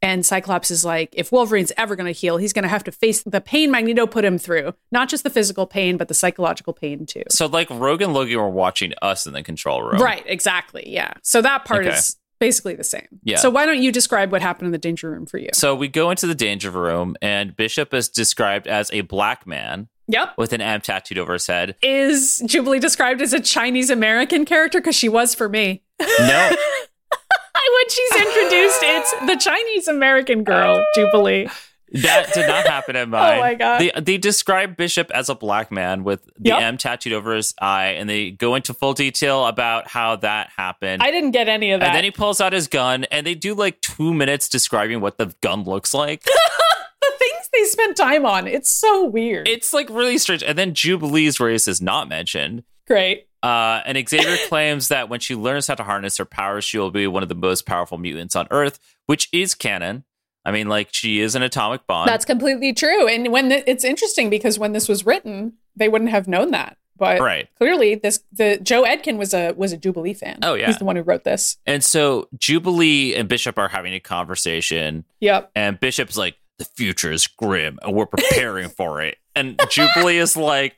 [0.00, 2.92] And Cyclops is like, if Wolverine's ever going to heal, he's going to have to
[2.92, 4.74] face the pain Magneto put him through.
[4.92, 7.22] Not just the physical pain, but the psychological pain too.
[7.30, 10.00] So like Rogue and Logan were watching us in the control room.
[10.02, 10.84] Right, exactly.
[10.90, 11.14] Yeah.
[11.22, 11.94] So that part Okay.
[11.96, 13.06] is basically the same.
[13.22, 13.36] Yeah.
[13.36, 15.48] So why don't you describe what happened in the danger room for you?
[15.54, 19.88] So we go into the danger room, and Bishop is described as a black man
[20.08, 20.34] Yep.
[20.36, 21.76] with an M tattooed over his head.
[21.82, 24.80] Is Jubilee described as a Chinese American character?
[24.80, 25.82] Because she was for me.
[26.00, 26.06] No,
[26.58, 31.48] when she's introduced, it's the Chinese American girl, Jubilee.
[31.94, 33.38] That did not happen in mine.
[33.38, 33.80] Oh my God.
[33.80, 36.60] They, they describe Bishop as a black man with the Yep.
[36.62, 41.02] M tattooed over his eye, and they go into full detail about how that happened.
[41.02, 41.86] I didn't get any of that.
[41.86, 45.18] and then he pulls out his gun, and they do like two minutes describing what
[45.18, 46.22] the gun looks like.
[46.24, 48.46] the things they spent time on.
[48.46, 49.46] It's so weird.
[49.48, 50.42] it's like really strange.
[50.42, 52.64] And then Jubilee's race is not mentioned.
[52.86, 53.28] Great.
[53.42, 56.90] Uh, and Xavier claims that when she learns how to harness her powers, she will
[56.90, 60.04] be one of the most powerful mutants on Earth, which is canon.
[60.44, 62.06] I mean, like she is an atomic bomb.
[62.06, 63.08] That's completely true.
[63.08, 66.76] And when the, it's interesting because when this was written, they wouldn't have known that.
[66.96, 67.48] but Right.
[67.58, 70.38] clearly this the Joe Edkin was a was a Jubilee fan.
[70.42, 70.66] Oh, yeah.
[70.66, 71.56] he's the one who wrote this.
[71.66, 75.50] And so Jubilee and Bishop are having a conversation, Yep.
[75.56, 80.36] and Bishop's like, "The future is grim, and we're preparing for it." And Jubilee is
[80.36, 80.76] like,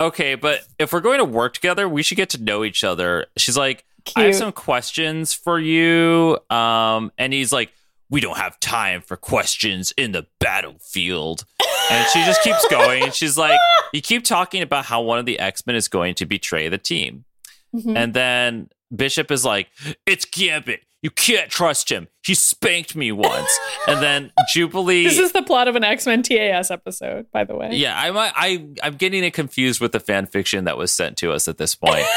[0.00, 3.26] "Okay, but if we're going to work together, we should get to know each other."
[3.36, 3.84] She's like,
[4.16, 7.72] "I have some questions for you," um, and he's like,
[8.10, 11.44] "We don't have time for questions in the battlefield."
[11.90, 13.04] And she just keeps going.
[13.04, 13.58] And she's like,
[13.92, 16.78] "You keep talking about how one of the X Men is going to betray the
[16.78, 17.24] team."
[17.74, 17.96] Mhm.
[17.96, 19.68] And then Bishop is like,
[20.06, 20.80] "It's Gambit.
[21.00, 22.08] You can't trust him.
[22.26, 23.50] He spanked me once."
[23.86, 27.54] and then Jubilee, This is the plot of an X Men TAS episode, by the
[27.54, 27.70] way.
[27.74, 31.32] yeah, I'm I I'm getting it confused with the fan fiction that was sent to
[31.32, 32.04] us at this point.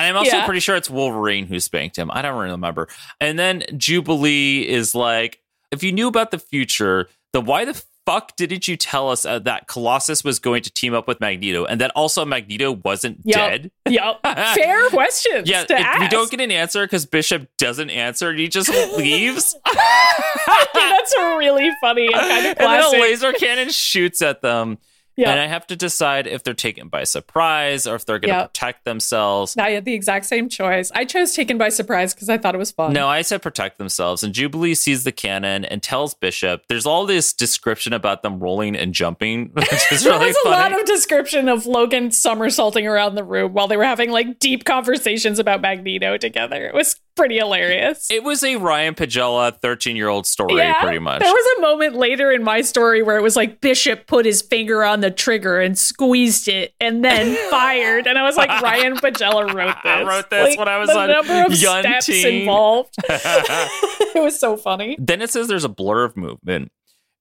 [0.00, 0.44] And I'm also Yeah.
[0.44, 2.10] pretty sure it's Wolverine who spanked him.
[2.12, 2.88] I don't remember.
[3.20, 8.34] And then Jubilee is like, if you knew about the future, then why the fuck
[8.34, 11.80] didn't you tell us uh, that Colossus was going to team up with Magneto and
[11.80, 13.36] that also Magneto wasn't Yep.
[13.36, 13.70] dead?
[13.88, 14.20] Yep.
[14.56, 15.48] Fair questions.
[15.48, 19.54] Yeah, it- we don't get an answer because Bishop doesn't answer and he just leaves.
[20.74, 24.78] That's really funny and kind of and then a laser cannon shoots at them.
[25.20, 25.30] Yeah.
[25.32, 28.40] And I have to decide if they're taken by surprise or if they're going to
[28.40, 28.54] Yep.
[28.54, 29.54] protect themselves.
[29.56, 30.90] Now i had the exact same choice.
[30.94, 32.92] I chose Taken by Surprise because I thought it was fun.
[32.92, 34.22] No, I said protect themselves.
[34.22, 38.76] And Jubilee sees the cannon and tells Bishop there's all this description about them rolling
[38.76, 43.14] and jumping, which is there really was a lot of description of Logan somersaulting around
[43.14, 46.66] the room while they were having like deep conversations about Magneto together.
[46.66, 48.10] It was pretty hilarious.
[48.10, 51.20] it was a Ryan Pagella 13 year old story, pretty much.
[51.20, 54.42] There was a moment later in my story where it was like Bishop put his
[54.42, 58.06] finger on the trigger and squeezed it and then fired.
[58.06, 59.92] And I was like, Ryan Pagella wrote this.
[59.92, 62.40] I wrote this Like, when I was the on number of Young steps Teen.
[62.42, 62.94] involved.
[63.08, 64.96] it was so funny.
[64.98, 66.72] Then it says there's a blur of movement.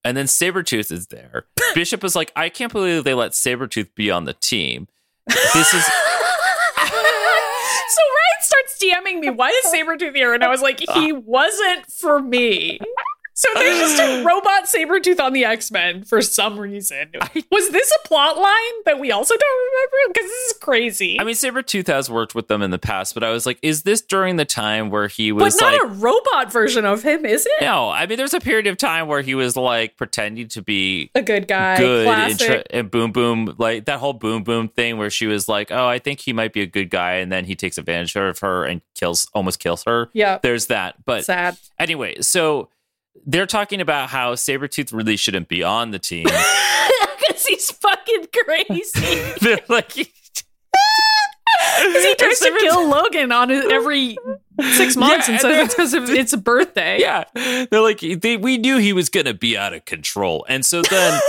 [0.06, 1.46] And then Sabretooth is there.
[1.76, 4.88] Bishop is like, I can't believe they let Sabretooth be on the team.
[5.28, 5.84] This is
[7.88, 10.34] So Ryan starts DMing me, why is Sabretooth here?
[10.34, 12.80] And I was like, he wasn't for me.
[13.40, 17.12] So there's just a robot Sabretooth on the X-Men for some reason.
[17.50, 20.14] Was this a plot line that we also don't remember?
[20.14, 21.18] Because this is crazy.
[21.18, 23.84] I mean, Sabretooth has worked with them in the past, but I was like, is
[23.84, 27.26] this during the time where he but was not like a robot version of him,
[27.26, 27.62] is it?
[27.62, 31.10] No, I mean, there's a period of time where he was like pretending to be
[31.16, 31.78] A good guy.
[31.78, 32.08] good
[32.42, 35.88] and, and boom boom like that whole boom boom thing where she was like oh
[35.88, 38.66] i think he might be a good guy and then he takes advantage of her
[38.66, 40.40] and kills almost kills her yeah.
[40.42, 41.58] there's that but Sad.
[41.78, 42.70] anyway so
[43.26, 46.28] they're talking about how Sabretooth really shouldn't be on the team.
[47.20, 49.22] Because he's fucking crazy.
[49.42, 50.14] they're like Because
[52.04, 54.18] he tries to kill Logan on his, every
[54.74, 57.00] six months Yeah, and says it's because of its birthday.
[57.00, 60.82] Yeah, they're like they, we knew he was gonna be out of control, and so
[60.82, 61.22] then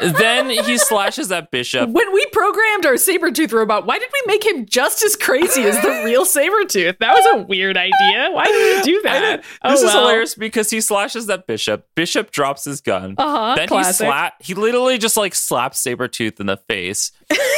[0.00, 1.90] then he slashes at Bishop.
[1.90, 5.80] When we programmed our Sabretooth robot, why did we make him just as crazy as
[5.82, 6.98] the real Sabretooth?
[6.98, 8.30] That was a weird idea.
[8.30, 9.42] Why did we do that?
[9.42, 11.86] This oh, is hilarious because he slashes at Bishop.
[11.94, 13.14] Bishop drops his gun.
[13.18, 14.06] Uh-huh, then classic.
[14.06, 14.34] he slap.
[14.42, 17.12] He literally just like slaps Sabretooth in the face.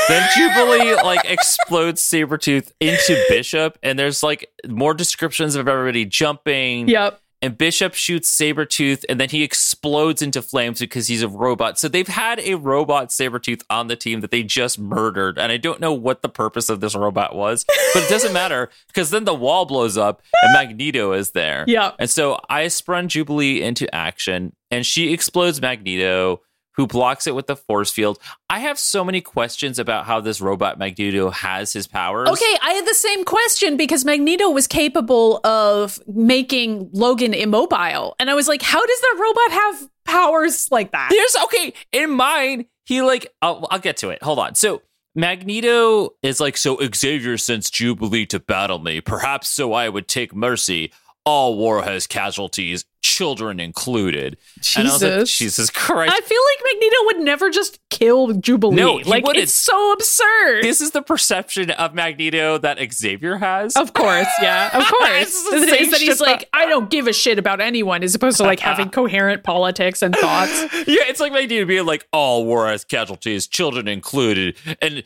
[0.09, 6.89] then Jubilee like explodes Sabretooth into Bishop, and there's like more descriptions of everybody jumping.
[6.89, 7.21] Yep.
[7.41, 11.79] And Bishop shoots Sabretooth and then he explodes into flames because he's a robot.
[11.79, 15.39] So they've had a robot Sabretooth on the team that they just murdered.
[15.39, 18.71] And I don't know what the purpose of this robot was, but it doesn't matter
[18.89, 21.65] because then the wall blows up and Magneto is there.
[21.69, 21.97] Yep.
[21.99, 26.43] And so I sprung Jubilee into action and she explodes Magneto.
[26.79, 28.21] Who blocks it with the force field?
[28.49, 32.29] I have so many questions about how this robot Magneto has his powers.
[32.29, 38.15] Okay, I had the same question because Magneto was capable of making Logan immobile.
[38.21, 41.09] And I was like, how does that robot have powers like that?
[41.11, 42.67] There's okay in mine.
[42.85, 44.23] He like I'll, I'll get to it.
[44.23, 44.55] Hold on.
[44.55, 44.83] So
[45.17, 50.33] Magneto is like so Xavier sends Jubilee to battle me, perhaps so I would take
[50.33, 50.93] mercy.
[51.29, 54.39] All war has casualties, children included.
[54.77, 55.37] And I was like, Jesus.
[55.37, 56.11] Jesus Christ.
[56.11, 58.77] I feel like Magneto would never just kill Jubilee.
[58.77, 59.43] No, like wouldn't.
[59.43, 60.63] it's so absurd.
[60.63, 63.77] this is the perception of Magneto that Xavier has.
[63.77, 65.21] Of course, yeah, of course.
[65.21, 68.15] It's the It is that he's like, I don't give a shit about anyone, as
[68.15, 70.65] opposed to like having coherent politics and thoughts.
[70.89, 74.57] Yeah, it's like Magneto being like, all war has casualties, children included.
[74.81, 75.03] And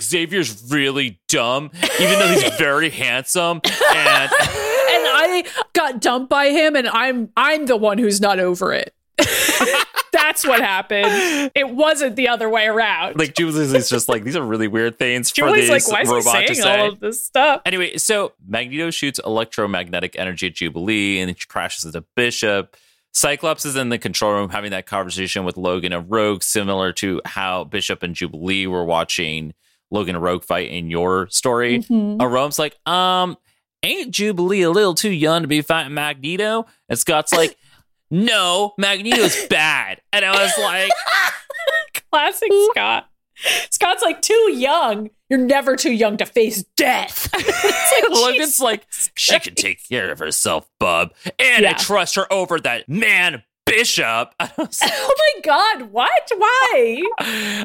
[0.00, 3.60] Xavier's really dumb, even though he's very handsome.
[3.94, 8.72] And and I got dumped by him, and I'm I'm the one who's not over
[8.72, 8.94] it.
[10.12, 11.50] That's what happened.
[11.54, 13.18] It wasn't the other way around.
[13.18, 16.08] like Julie's just like, these are really weird things for Julie's this like, why is
[16.08, 16.80] he robot to saying say.
[16.80, 17.62] all of this stuff?
[17.64, 22.76] Anyway, so Magneto shoots electromagnetic energy at Jubilee and it crashes into Bishop.
[23.12, 27.20] Cyclops is in the control room having that conversation with Logan and Rogue, similar to
[27.24, 29.54] how Bishop and Jubilee were watching
[29.90, 31.82] Logan and Rogue fight in your story.
[31.88, 33.36] Rome's like, um,
[33.86, 36.66] ain't Jubilee a little too young to be fighting Magneto?
[36.88, 37.56] And Scott's like,
[38.10, 40.00] no, Magneto's bad.
[40.12, 40.90] And I was like,
[42.10, 43.08] Classic Scott.
[43.70, 45.10] Scott's like too young.
[45.28, 47.28] You're never too young to face death.
[47.68, 51.12] It's like, Logan's like, she can take care of herself, bub.
[51.38, 54.34] And I trust her over that man, Bishop.
[54.40, 56.30] I was like, Oh my god, what?
[56.36, 57.02] Why?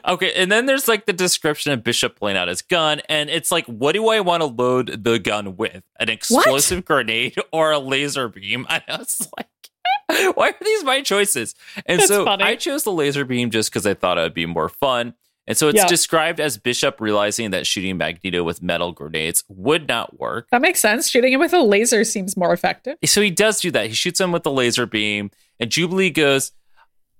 [0.07, 3.51] okay, and then there's like the description of Bishop pulling out his gun, and it's
[3.51, 5.83] like, what do I want to load the gun with?
[5.99, 8.65] An explosive grenade or a laser beam?
[8.69, 9.47] And I was like,
[10.35, 11.55] why are these my choices?
[11.85, 12.43] And That's so funny.
[12.43, 15.13] I chose the laser beam just because I thought it would be more fun.
[15.47, 15.87] And so it's Yeah.
[15.87, 20.47] described as Bishop realizing that shooting Magneto with metal grenades would not work.
[20.51, 21.09] That makes sense.
[21.09, 22.97] Shooting him with a laser seems more effective.
[23.05, 23.87] So he does do that.
[23.87, 26.51] He shoots him with the laser beam, and Jubilee goes,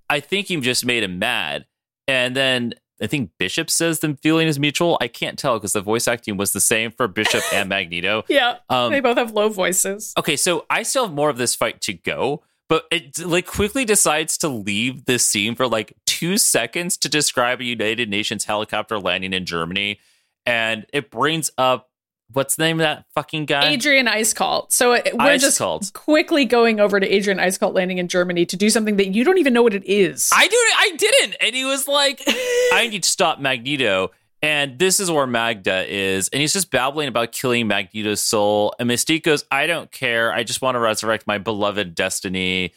[0.10, 1.66] I think he just made him mad.
[2.08, 4.98] And then I think Bishop says the feeling is mutual.
[5.02, 8.24] I can't tell because the voice acting was the same for Bishop and Magneto.
[8.30, 8.58] Yeah.
[8.70, 10.14] Um, they both have low voices.
[10.20, 13.86] okay, so I still have more of this fight to go, but it like quickly
[13.86, 19.00] decides to leave this scene for like two seconds to describe a United Nations helicopter
[19.00, 20.00] landing in Germany.
[20.46, 21.90] And it brings up
[22.32, 23.70] what's the name of that fucking guy?
[23.70, 24.72] Adrian Eiskalt.
[24.72, 28.98] So we're just quickly going over to Adrian Eiskalt landing in Germany to do something
[28.98, 30.30] that you don't even know what it is.
[30.32, 30.56] I do.
[30.56, 31.38] I didn't.
[31.42, 34.12] And he was like, "I need to stop Magneto."
[34.44, 38.74] And this is where Magda is, and he's just babbling about killing Magneto's soul.
[38.80, 40.32] And Mystique goes, "I don't care.
[40.32, 42.74] I just want to resurrect my beloved destiny."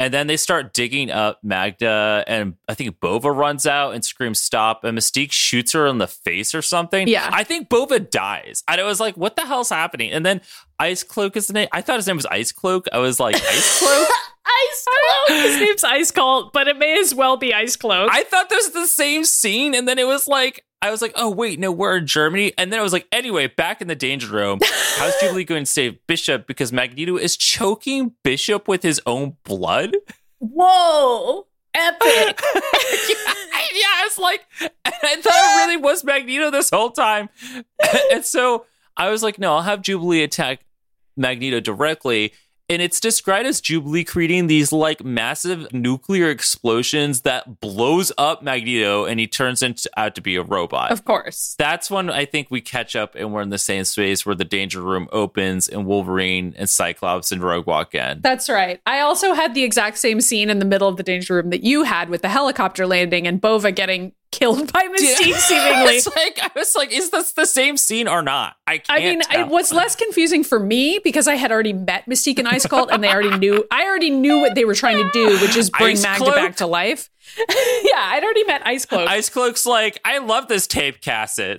[0.00, 4.40] And then they start digging up Magda, and I think Bova runs out and screams
[4.40, 7.08] "Stop!" And Mystique shoots her in the face or something.
[7.08, 7.28] Yeah.
[7.32, 8.62] I think Bova dies.
[8.68, 10.40] And I was like, "What the hell's happening?" And then
[10.78, 11.68] Ice Cloak is the name.
[11.72, 12.86] I thought his name was Ice Cloak.
[12.92, 14.08] I was like, "Ice Cloak."
[14.70, 15.42] Ice Cloak.
[15.42, 18.08] His name's Ice Cloak, but it may as well be Ice Cloak.
[18.10, 21.12] I thought this was the same scene, and then it was like, I was like,
[21.16, 23.96] oh wait, no, we're in Germany, and then I was like, anyway, back in the
[23.96, 24.60] danger room,
[24.96, 29.96] how's Jubilee going to save Bishop because Magneto is choking Bishop with his own blood?
[30.38, 31.46] Whoa.
[31.74, 32.40] Epic.
[32.54, 34.40] yeah, I was like,
[34.84, 37.28] I thought it really was Magneto this whole time,
[38.12, 38.64] and so
[38.96, 40.60] I was like, no, I'll have Jubilee attack
[41.16, 42.32] Magneto directly.
[42.70, 49.06] And it's described as Jubilee creating these like massive nuclear explosions that blows up Magneto
[49.06, 50.90] and he turns into, out to be a robot.
[50.90, 51.54] of course.
[51.58, 54.44] That's when I think we catch up and we're in the same space where the
[54.44, 58.20] danger room opens and Wolverine and Cyclops and Rogue walk in.
[58.20, 58.80] That's right.
[58.86, 61.62] I also had the exact same scene in the middle of the danger room that
[61.62, 65.96] you had with the helicopter landing and Bova getting killed by Mystique, seemingly.
[65.96, 68.56] It's like I was like, is this the same scene or not?
[68.66, 68.90] I can't.
[68.90, 69.48] I mean, tell.
[69.48, 73.12] what's less confusing for me because I had already met Mystique and Eiskalt, and they
[73.12, 73.66] already knew.
[73.70, 76.34] I already knew what they were trying to do, which is bring Ice Magda Cloak?
[76.34, 77.10] back to life.
[77.38, 77.44] yeah,
[77.96, 79.08] I'd already met Ice Cloak.
[79.08, 81.58] Ice Cloak's like, I love this tape cassette.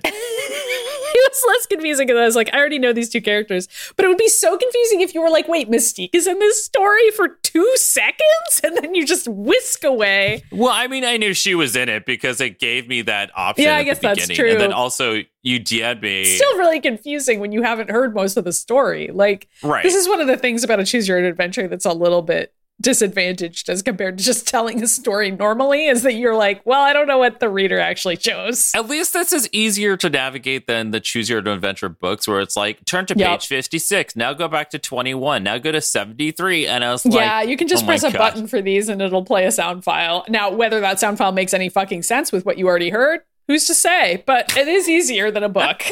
[1.14, 3.68] it was less confusing because I was like, I already know these two characters.
[3.96, 6.64] But it would be so confusing if you were like, wait, Mystique is in this
[6.64, 10.44] story for two seconds, and then you just whisk away.
[10.52, 13.64] Well, I mean, I knew she was in it because it gave me that option.
[13.64, 14.50] Yeah, I guess the that's true.
[14.50, 16.24] And then also, you DM'd me.
[16.24, 19.10] Still really confusing when you haven't heard most of the story.
[19.12, 19.82] Like, right.
[19.82, 22.22] this is one of the things about a choose your own adventure that's a little
[22.22, 26.80] bit disadvantaged as compared to just telling a story normally is that you're like, well,
[26.80, 28.72] I don't know what the reader actually chose.
[28.74, 32.40] At least this is easier to navigate than the Choose Your Own Adventure books, where
[32.40, 33.28] it's like turn to Yep.
[33.28, 37.14] page fifty-six, now go back to twenty-one, now go to seventy-three, and I was like,
[37.14, 38.18] yeah, you can just oh press a God.
[38.18, 40.24] button for these and it'll play a sound file.
[40.28, 43.66] Now, whether that sound file makes any fucking sense with what you already heard, who's
[43.66, 44.22] to say?
[44.26, 45.82] But it is easier than a book.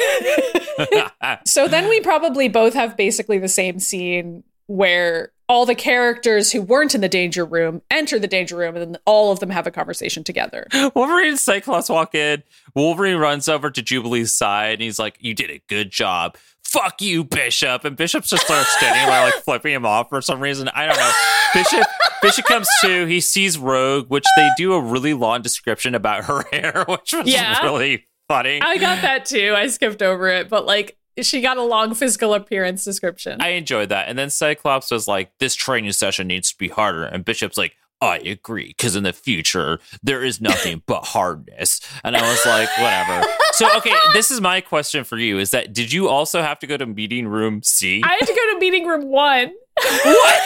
[1.45, 6.61] so then we probably both have basically the same scene where all the characters who
[6.61, 9.65] weren't in the danger room enter the danger room and then all of them have
[9.67, 10.67] a conversation together.
[10.95, 12.43] Wolverine and Cyclops walk in.
[12.75, 16.37] Wolverine runs over to Jubilee's side and he's like, You did a good job.
[16.63, 17.83] Fuck you, Bishop.
[17.83, 20.69] And Bishop just starts standing there, like flipping him off for some reason.
[20.69, 21.11] I don't know.
[21.55, 21.87] Bishop
[22.21, 26.43] Bishop comes to, he sees Rogue, which they do a really long description about her
[26.51, 27.59] hair, which was Yeah.
[27.63, 28.61] really funny.
[28.61, 29.55] I got that too.
[29.57, 33.41] I skipped over it, but like she got a long physical appearance description.
[33.41, 34.07] I enjoyed that.
[34.09, 37.03] And then Cyclops was like, This training session needs to be harder.
[37.03, 41.81] And Bishop's like, I agree, because in the future, there is nothing but hardness.
[42.03, 43.27] And I was like, whatever.
[43.51, 46.67] So, okay, this is my question for you is that did you also have to
[46.67, 48.01] go to meeting room C?
[48.03, 49.47] I had to go to meeting room one.
[49.49, 50.41] What?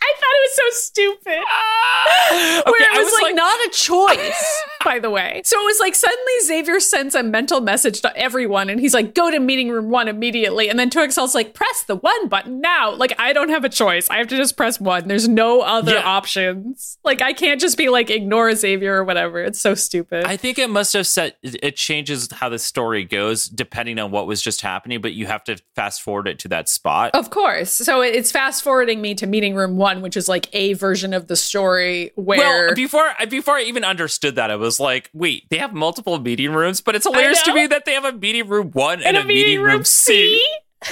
[0.00, 1.44] I thought it was so stupid.
[1.44, 2.62] Ah!
[2.66, 4.62] Where Okay, it I was, like, not a choice.
[4.84, 5.42] by the way.
[5.44, 9.14] So it was like suddenly Xavier sends a mental message to everyone and he's like,
[9.14, 10.68] go to meeting room one immediately.
[10.68, 12.92] And then 2XL's like, press the one button now.
[12.94, 14.08] Like, I don't have a choice.
[14.10, 15.08] I have to just press one.
[15.08, 16.02] There's no other Yeah.
[16.04, 16.98] options.
[17.04, 19.42] Like, I can't just be like, ignore Xavier or whatever.
[19.42, 20.24] It's so stupid.
[20.24, 24.26] I think it must have set it changes how the story goes depending on what
[24.26, 27.12] was just happening, but you have to fast forward it to that spot.
[27.14, 27.72] Of course.
[27.72, 31.26] So it's fast forwarding me to meeting room one, which is like a version of
[31.28, 32.38] the story where.
[32.38, 36.52] Well, before before I even understood that, I was like, wait, they have multiple meeting
[36.52, 39.24] rooms, but it's hilarious to me that they have a meeting room one and, a,
[39.24, 40.42] meeting, room C.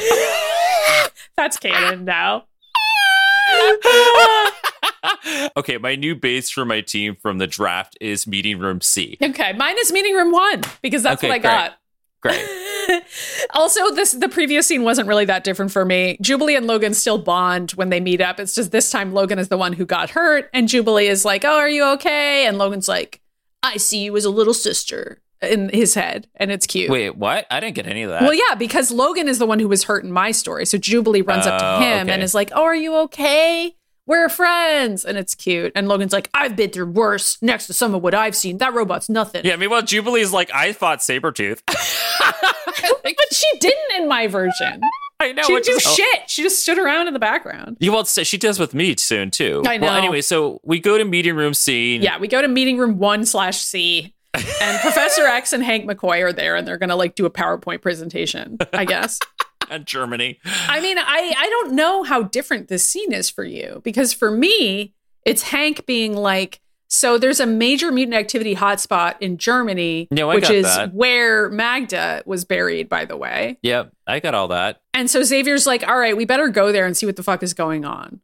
[1.36, 2.44] That's canon now.
[5.56, 9.16] okay, my new base for my team from the draft is meeting room C.
[9.22, 11.50] okay, mine is meeting room one because that's Okay, what I great.
[11.50, 11.78] got.
[12.22, 13.02] Great.
[13.54, 16.18] also, this the previous scene wasn't really that different for me.
[16.20, 18.40] Jubilee and Logan still bond when they meet up.
[18.40, 21.44] It's just this time Logan is the one who got hurt, and Jubilee is like,
[21.44, 23.20] "Oh, are you okay?" And Logan's like,
[23.74, 26.88] "I see you as a little sister." In his head, and it's cute.
[26.88, 27.46] Wait, what?
[27.50, 28.22] I didn't get any of that.
[28.22, 30.64] Well, yeah, because Logan is the one who was hurt in my story.
[30.64, 32.12] So Jubilee runs up to Oh, him okay.
[32.14, 33.76] and is like, "Oh, are you okay?
[34.06, 35.72] We're friends." And it's cute.
[35.76, 37.36] And Logan's like, "I've been through worse.
[37.42, 40.72] Next to some of what I've seen, that robot's nothing." Yeah, meanwhile, Jubilee's like, I
[40.72, 41.60] fought Sabretooth.
[41.66, 44.80] but she didn't in my version.
[45.18, 45.42] I know.
[45.44, 46.18] She didn't do is- shit.
[46.18, 46.22] Oh.
[46.28, 47.76] She just stood around in the background.
[47.80, 49.62] You well, she does with me soon too.
[49.66, 49.98] I Well, know.
[49.98, 51.96] anyway, so we go to meeting room C.
[51.96, 54.44] Yeah, we go to meeting room one slash C, and
[54.82, 58.58] Professor X and Hank McCoy are there, and they're gonna like do a PowerPoint presentation.
[58.72, 59.18] I guess.
[59.70, 60.38] and Germany.
[60.44, 64.30] I mean, I I don't know how different this scene is for you because for
[64.30, 64.92] me,
[65.24, 70.36] it's Hank being like, so there's a major mutant activity hotspot in Germany, No, I
[70.36, 70.94] which is that.
[70.94, 73.58] where Magda was buried, by the way.
[73.62, 74.80] Yep, I got all that.
[74.94, 77.42] And so Xavier's like, all right, we better go there and see what the fuck
[77.42, 78.20] is going on.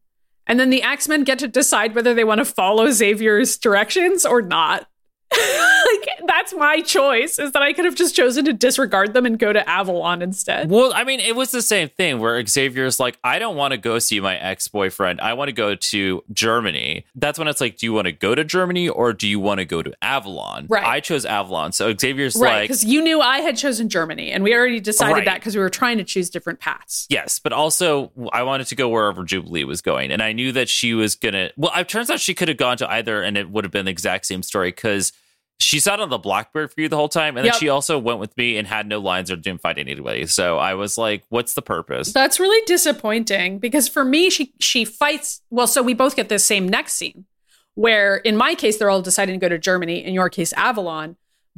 [0.46, 4.26] And then the X Men get to decide whether they want to follow Xavier's directions
[4.26, 4.88] or not.
[5.92, 9.38] like, that's my choice, is that I could have just chosen to disregard them and
[9.38, 10.70] go to Avalon instead.
[10.70, 13.78] Well, I mean, it was the same thing where Xavier's like, I don't want to
[13.78, 15.20] go see my ex boyfriend.
[15.20, 17.06] I want to go to Germany.
[17.14, 19.58] That's when it's like, do you want to go to Germany or do you want
[19.58, 20.66] to go to Avalon?
[20.68, 20.84] Right.
[20.84, 21.72] I chose Avalon.
[21.72, 25.12] So Xavier's Right, like, because you knew I had chosen Germany, and we already decided
[25.12, 25.24] Right.
[25.26, 27.06] that because we were trying to choose different paths.
[27.10, 30.68] Yes, but also I wanted to go wherever Jubilee was going, and I knew that
[30.68, 31.50] she was gonna.
[31.56, 33.84] Well, it turns out she could have gone to either, and it would have been
[33.84, 35.12] the exact same story because
[35.58, 37.54] she sat on the Blackbird for you the whole time, and Yep.
[37.54, 40.26] then she also went with me and had no lines or didn't fight anybody.
[40.26, 44.84] So I was like, "What's the purpose?" That's really disappointing because for me, she she
[44.84, 45.40] fights.
[45.50, 47.26] Well, so we both get this same next scene,
[47.74, 50.04] where in my case they're all deciding to go to Germany.
[50.04, 51.16] In your case, Avalon.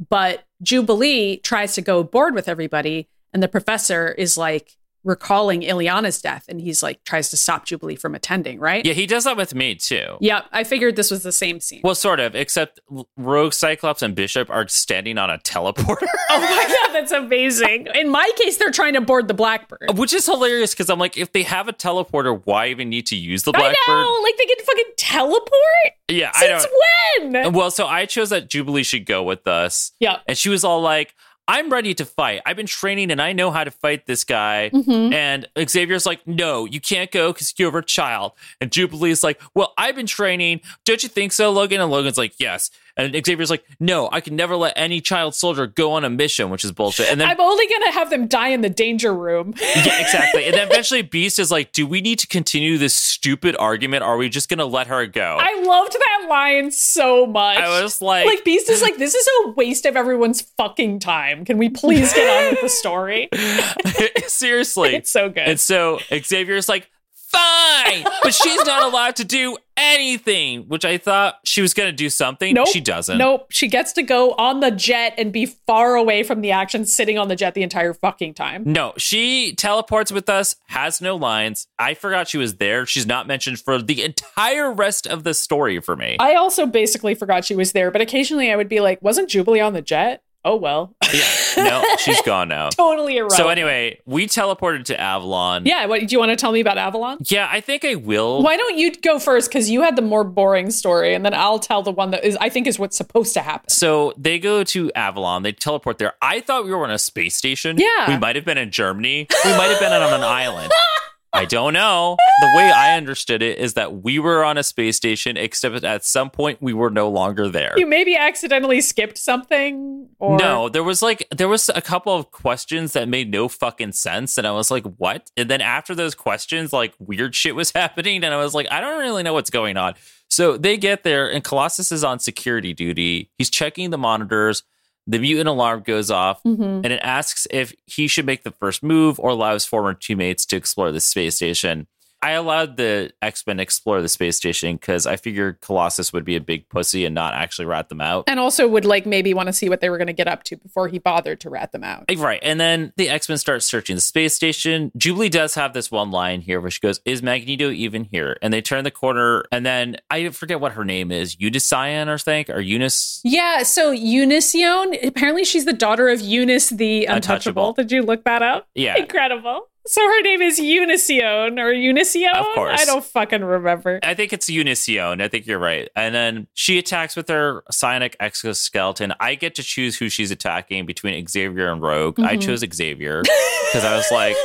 [0.09, 4.75] But Jubilee tries to go board with everybody, and the professor is like
[5.05, 8.59] recalling Illyana's death, and he's like tries to stop Jubilee from attending.
[8.59, 8.85] Right?
[8.85, 10.17] yeah, he does that with me too.
[10.19, 10.45] Yep.
[10.51, 11.81] I figured this was the same scene.
[11.83, 12.79] Well, sort of, except
[13.15, 16.07] Rogue, Cyclops, and Bishop are standing on a teleporter.
[16.29, 17.87] oh my god, that's amazing.
[17.95, 19.97] In my case, they're trying to board the Blackbird.
[19.97, 23.15] Which is hilarious because I'm like, if they have a teleporter, why even need to
[23.15, 23.75] use the I Blackbird?
[23.87, 25.93] know, like they can fucking teleport.
[26.09, 27.31] Yeah, I Since don't.
[27.33, 27.53] when?
[27.53, 29.91] Well, so I chose that Jubilee should go with us.
[29.99, 30.17] Yeah.
[30.27, 31.13] And she was all like,
[31.47, 32.41] I'm ready to fight.
[32.45, 34.71] I've been training and I know how to fight this guy.
[34.73, 35.13] Mm-hmm.
[35.13, 38.31] And Xavier's like, no, you can't go because you're a child.
[38.59, 40.61] And Jubilee's like, well, I've been training.
[40.85, 41.81] Don't you think so, Logan?
[41.81, 42.71] And Logan's like, yes.
[42.97, 46.49] And Xavier's like, no, I can never let any child soldier go on a mission,
[46.49, 47.09] which is bullshit.
[47.11, 49.53] And then I'm only gonna have them die in the danger room.
[49.59, 50.45] yeah, exactly.
[50.45, 54.03] And then eventually Beast is like, do we need to continue this stupid argument?
[54.03, 55.37] Or are we just going to let her go?
[55.39, 57.57] I loved that line so much.
[57.57, 61.45] I was like, like Beast is like, this is a waste of everyone's fucking time.
[61.45, 63.29] Can we please get on with the story?
[64.27, 64.95] seriously.
[64.95, 65.39] It's so good.
[65.47, 66.89] And so Xavier's like,
[67.35, 71.95] fine, but she's not allowed to do anything, which I thought she was going to
[71.95, 72.53] do something.
[72.53, 72.67] Nope.
[72.69, 73.17] She doesn't.
[73.17, 73.47] Nope.
[73.49, 77.17] She gets to go on the jet and be far away from the action, sitting
[77.17, 78.63] on the jet the entire fucking time.
[78.65, 81.67] No, she teleports with us, has no lines.
[81.77, 82.85] I forgot she was there.
[82.85, 86.17] She's not mentioned for the entire rest of the story for me.
[86.19, 89.59] I also basically forgot she was there, but occasionally I would be like, wasn't Jubilee
[89.59, 90.23] on the jet?
[90.45, 90.95] Oh well.
[91.11, 91.23] yeah,
[91.57, 92.69] no, she's gone now.
[92.69, 93.37] totally irrelevant.
[93.37, 95.65] So anyway, we teleported to Avalon.
[95.65, 97.17] Yeah, what do you want to tell me about Avalon?
[97.25, 98.43] Yeah, I think I will.
[98.43, 99.49] Why don't you go first?
[99.49, 102.37] Because you had the more boring story, and then I'll tell the one that is
[102.39, 103.69] I think is what's supposed to happen.
[103.69, 105.41] So they go to Avalon.
[105.41, 106.13] They teleport there.
[106.21, 107.77] I thought we were on a space station.
[107.79, 108.07] Yeah.
[108.07, 109.27] We might have been in Germany.
[109.43, 110.71] We might have been on an island.
[111.35, 112.15] I don't know.
[112.39, 116.05] The way I understood it is that we were on a space station, except at
[116.05, 117.73] some point we were no longer there.
[117.75, 122.31] You maybe accidentally skipped something or No, there was like there was a couple of
[122.31, 126.15] questions that made no fucking sense, and I was like, "What?" And then after those
[126.15, 129.49] questions, like weird shit was happening, and I was like, "I don't really know what's
[129.49, 129.95] going on."
[130.29, 133.29] So they get there, and Colossus is on security duty.
[133.37, 134.63] He's checking the monitors.
[135.07, 136.81] The mutant alarm goes off, Mhm.
[136.83, 140.45] and it asks if he should make the first move or allow his former teammates
[140.47, 141.87] to explore the space station.
[142.25, 146.35] I allowed the X Men explore the space station because I figured Colossus would be
[146.35, 148.23] a big pussy and not actually rat them out.
[148.25, 150.41] and also would like maybe want to see what they were going to get up
[150.45, 152.05] to before he bothered to rat them out.
[152.17, 152.39] Right.
[152.41, 154.91] And then the X Men start searching the space station.
[154.97, 158.37] Jubilee does have this one line here where she goes, Is Magneto even here?
[158.41, 162.17] And they turn the corner, and then I forget what her name is Unicyan or
[162.17, 163.21] think, or Eunice.
[163.23, 167.69] Yeah, so Unision, apparently she's the daughter of Eunice the Untouchable.
[167.69, 167.73] Untouchable.
[167.73, 168.67] Did you look that up?
[168.73, 168.97] Yeah.
[168.97, 169.67] Incredible.
[169.87, 172.33] So her name is Unision or Unicio?
[172.33, 172.81] Of course.
[172.81, 173.99] I don't fucking remember.
[174.01, 175.21] I think it's Unision.
[175.21, 175.89] I think you're right.
[175.95, 179.13] And then she attacks with her psionic exoskeleton.
[179.19, 182.19] I get to choose who she's attacking between Xavier and Rogue.
[182.19, 182.41] I Mhm.
[182.41, 183.21] chose Xavier
[183.71, 184.35] because I was like,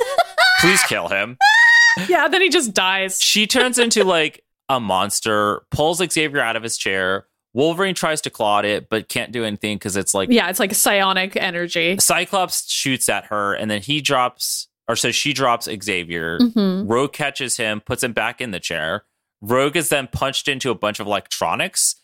[0.61, 1.39] please kill him.
[2.09, 3.21] Yeah, then he just dies.
[3.23, 7.27] She turns into like a monster, pulls Xavier out of his chair.
[7.53, 10.73] Wolverine tries to claw it, but can't do anything because it's like Yeah, it's like
[10.73, 11.97] psionic energy.
[11.99, 16.39] Cyclops shoots at her, and then he drops, or so she drops Xavier.
[16.41, 16.91] Mhm.
[16.91, 19.05] Rogue catches him, puts him back in the chair.
[19.41, 21.95] Rogue is then punched into a bunch of electronics.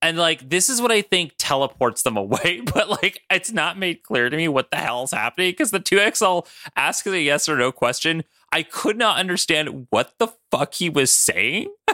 [0.00, 4.04] And like, this is what I think teleports them away, but like, it's not made
[4.04, 7.56] clear to me what the hell is happening because the 2XL asks a yes or
[7.56, 8.22] no question.
[8.52, 11.66] I could not understand what the fuck he was saying.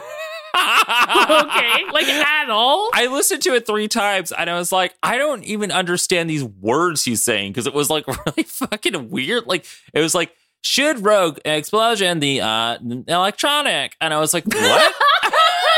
[0.55, 2.91] okay, like at all?
[2.93, 6.43] I listened to it three times and I was like, I don't even understand these
[6.43, 9.47] words he's saying because it was like really fucking weird.
[9.47, 10.31] Like, it was like,
[10.63, 13.95] should Rogue explosion the uh, electronic?
[14.01, 14.95] And I was like, what?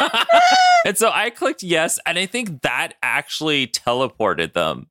[0.86, 4.88] and so I clicked yes, and I think that actually teleported them.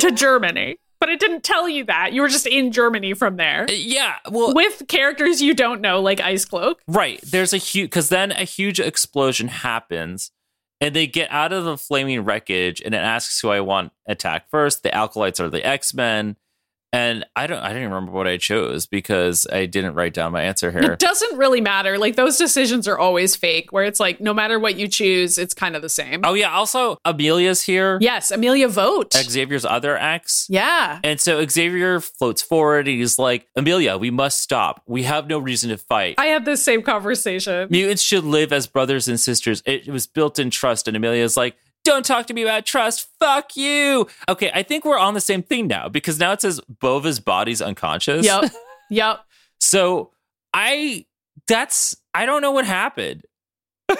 [0.00, 0.78] to Germany.
[1.00, 2.12] But it didn't tell you that.
[2.12, 3.66] You were just in Germany from there.
[3.68, 6.80] Uh, Yeah, well, With characters you don't know, like Ice Cloak.
[6.88, 7.20] Right.
[7.22, 10.32] There's a huge because then a huge explosion happens,
[10.80, 14.50] and they get out of the flaming wreckage, and it asks who I want attack
[14.50, 14.82] first.
[14.82, 16.34] The Acolytes are the X Men,
[16.92, 17.58] and I don't.
[17.58, 20.92] I didn't remember what I chose because I didn't write down my answer here.
[20.92, 21.98] It doesn't really matter.
[21.98, 25.54] Like those decisions are always fake, where it's like no matter what you choose, it's
[25.54, 26.22] kind of the same.
[26.24, 26.50] oh yeah.
[26.50, 27.98] Also, Amelia's here.
[28.00, 29.12] Yes, Amelia Voght.
[29.14, 30.46] Xavier's other ex.
[30.48, 31.00] yeah.
[31.04, 34.82] And so Xavier floats forward and he's like, Amelia, we must stop.
[34.86, 36.14] We have no reason to fight.
[36.18, 37.68] I had this same conversation.
[37.70, 39.62] Mutants should live as brothers and sisters.
[39.66, 40.88] It was built in trust.
[40.88, 41.56] And Amelia's like,
[41.88, 43.08] don't talk to me about trust.
[43.18, 44.06] Fuck you.
[44.28, 47.62] Okay, I think we're on the same thing now because now it says Bova's body's
[47.62, 48.24] unconscious.
[48.24, 48.52] Yep.
[48.90, 49.20] Yep.
[49.60, 50.12] So
[50.54, 51.04] I,
[51.46, 53.22] that's, I don't know what happened.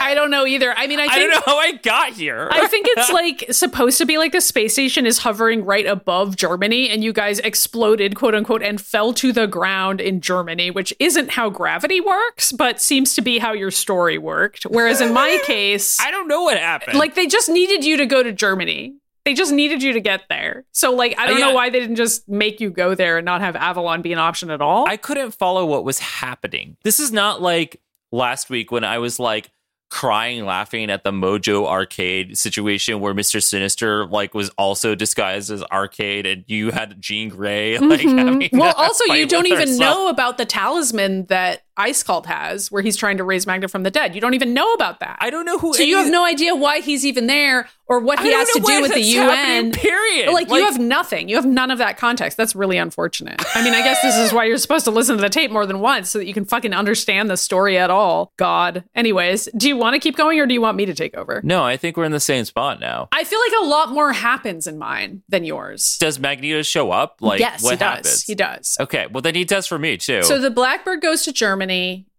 [0.00, 0.72] I don't know either.
[0.76, 2.48] I mean, I think, I, don't know how I got here.
[2.50, 6.36] I think it's like supposed to be like the space station is hovering right above
[6.36, 10.94] Germany, and you guys exploded, quote unquote, and fell to the ground in Germany, which
[10.98, 14.64] isn't how gravity works, but seems to be how your story worked.
[14.64, 16.98] Whereas in my case, I don't know what happened.
[16.98, 18.94] like they just needed you to go to Germany.
[19.26, 20.64] They just needed you to get there.
[20.72, 21.48] So, like, I don't yeah.
[21.48, 24.18] know why they didn't just make you go there and not have Avalon be an
[24.18, 24.88] option at all.
[24.88, 26.78] I couldn't follow what was happening.
[26.84, 27.80] This is not like
[28.12, 29.50] last week when I was like
[29.90, 33.42] crying laughing at the Mojo arcade situation where Mr.
[33.42, 38.18] Sinister like was also disguised as arcade and you had Jean Grey like Mhm.
[38.18, 39.78] having well, also, you don't even herself.
[39.80, 43.90] know about the talisman that Eiskalt has, where he's trying to raise Magda from the
[43.90, 44.14] dead.
[44.14, 45.16] You don't even know about that.
[45.20, 47.98] I don't know who so you any- have no idea why he's even there or
[47.98, 49.28] what he has to do with the UN.
[49.28, 50.32] happening, period.
[50.32, 51.28] Like, you have nothing.
[51.28, 52.36] You have none of that context.
[52.36, 53.42] That's really unfortunate.
[53.54, 55.66] I mean, I guess this is why you're supposed to listen to the tape more
[55.66, 58.32] than once so that you can fucking understand the story at all.
[58.36, 58.84] God.
[58.94, 61.40] Anyways, do you want to keep going or do you want me to take over?
[61.42, 63.08] No, I think we're in the same spot now.
[63.10, 65.96] I feel like a lot more happens in mine than yours.
[65.98, 67.16] Does Magneto show up?
[67.20, 67.80] Like yes, what he does.
[67.88, 68.22] happens?
[68.22, 68.76] He does.
[68.78, 70.22] Okay, well then he does for me too.
[70.22, 71.69] So the Blackbird goes to Germany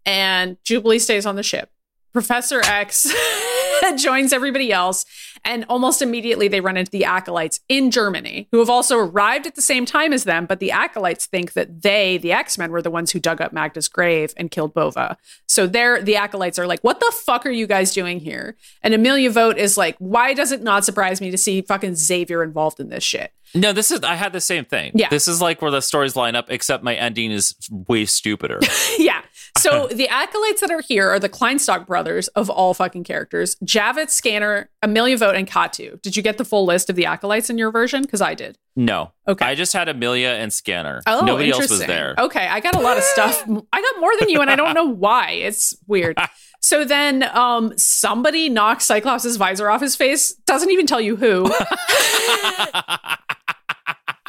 [0.06, 1.70] and Jubilee stays on the ship.
[2.14, 3.14] Professor X
[3.98, 5.06] joins everybody else,
[5.46, 9.56] and almost immediately they run into the acolytes in Germany, who have also arrived at
[9.56, 10.46] the same time as them.
[10.46, 13.54] But the acolytes think that they, the X Men, were the ones who dug up
[13.54, 15.18] Magda's grave and killed Bova.
[15.48, 18.94] So they're the acolytes are like, "What the fuck are you guys doing here?" And
[18.94, 22.80] Amelia Voght is like, "Why does it not surprise me to see fucking Xavier involved
[22.80, 24.92] in this shit?" no, this is I had the same thing.
[24.96, 25.10] Yeah.
[25.10, 28.60] This is like where the stories line up, except my ending is way stupider.
[28.98, 29.22] yeah.
[29.62, 34.10] So the acolytes that are here are the Kleinstock brothers of all fucking characters: Javits,
[34.10, 36.02] Scanner, Amelia Voght, and Katu.
[36.02, 38.02] Did you get the full list of the acolytes in your version?
[38.02, 38.58] Because I did.
[38.76, 39.12] No.
[39.28, 39.46] Okay.
[39.46, 41.02] I just had Amelia and Scanner.
[41.06, 42.16] Oh, Nobody else was there.
[42.18, 43.44] Okay, I got a lot of stuff.
[43.74, 45.32] I got more than you, and I don't know why.
[45.32, 46.18] It's weird.
[46.64, 50.32] So then, um, somebody knocks Cyclops' visor off his face.
[50.46, 51.52] Doesn't even tell you who.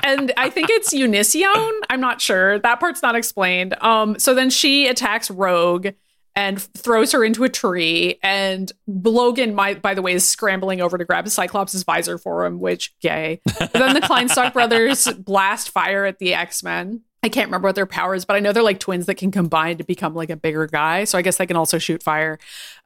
[0.03, 1.71] And I think it's Unicion.
[1.91, 2.59] I'm not sure.
[2.59, 3.75] That part's not explained.
[3.83, 5.89] Um, so then she attacks Rogue
[6.35, 8.19] and throws her into a tree.
[8.23, 12.59] And Logan, my, by the way, is scrambling over to grab Cyclops' visor for him,
[12.59, 13.41] which gay.
[13.73, 17.03] then the Kleinstock brothers blast fire at the X Men.
[17.25, 19.79] I can't remember what their powers, but I know they're like twins that can combine
[19.79, 21.05] to become like a bigger guy.
[21.05, 22.39] So I guess they can also shoot fire.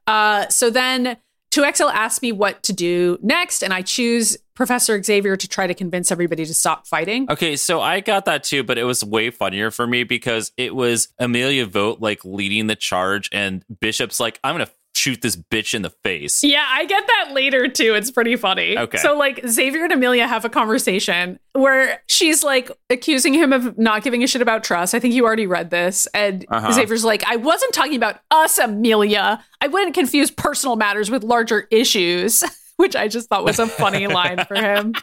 [0.05, 1.17] Uh, so then
[1.51, 5.73] 2XL asks me what to do next, and I choose Professor Xavier to try to
[5.73, 7.29] convince everybody to stop fighting.
[7.31, 10.75] Okay, so I got that too, but it was way funnier for me because it
[10.75, 15.73] was Amelia Voght like leading the charge, and Bishop's like, I'm gonna shoot this bitch
[15.73, 16.43] in the face.
[16.43, 17.93] Yeah, I get that later too.
[17.93, 18.77] It's pretty funny.
[18.77, 18.97] Okay.
[18.97, 24.03] So like Xavier and Amelia have a conversation where she's like accusing him of not
[24.03, 24.93] giving a shit about trust.
[24.95, 26.07] I think you already read this.
[26.13, 26.71] And Uh-huh.
[26.73, 29.43] Xavier's like, I wasn't talking about us, Amelia.
[29.61, 32.43] I wouldn't confuse personal matters with larger issues.
[32.77, 34.93] Which I just thought was a funny line for him.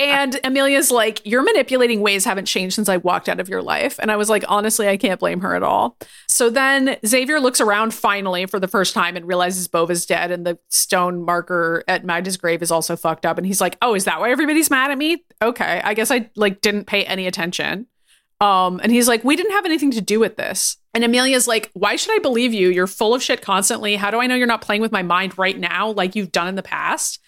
[0.00, 3.98] And Amelia's like, Your manipulating ways haven't changed since I walked out of your life.
[4.00, 5.96] And I was like, Honestly, I can't blame her at all.
[6.28, 10.46] So then Xavier looks around finally for the first time and realizes Bova's dead and
[10.46, 13.38] the stone marker at Magda's grave is also fucked up.
[13.38, 15.24] And he's like, Oh, is that why everybody's mad at me?
[15.40, 15.80] Okay.
[15.82, 17.86] I guess I like didn't pay any attention.
[18.40, 20.76] Um, and he's like, We didn't have anything to do with this.
[20.94, 22.68] And Amelia's like, Why should I believe you?
[22.68, 23.96] You're full of shit constantly.
[23.96, 26.48] How do I know you're not playing with my mind right now like you've done
[26.48, 27.20] in the past?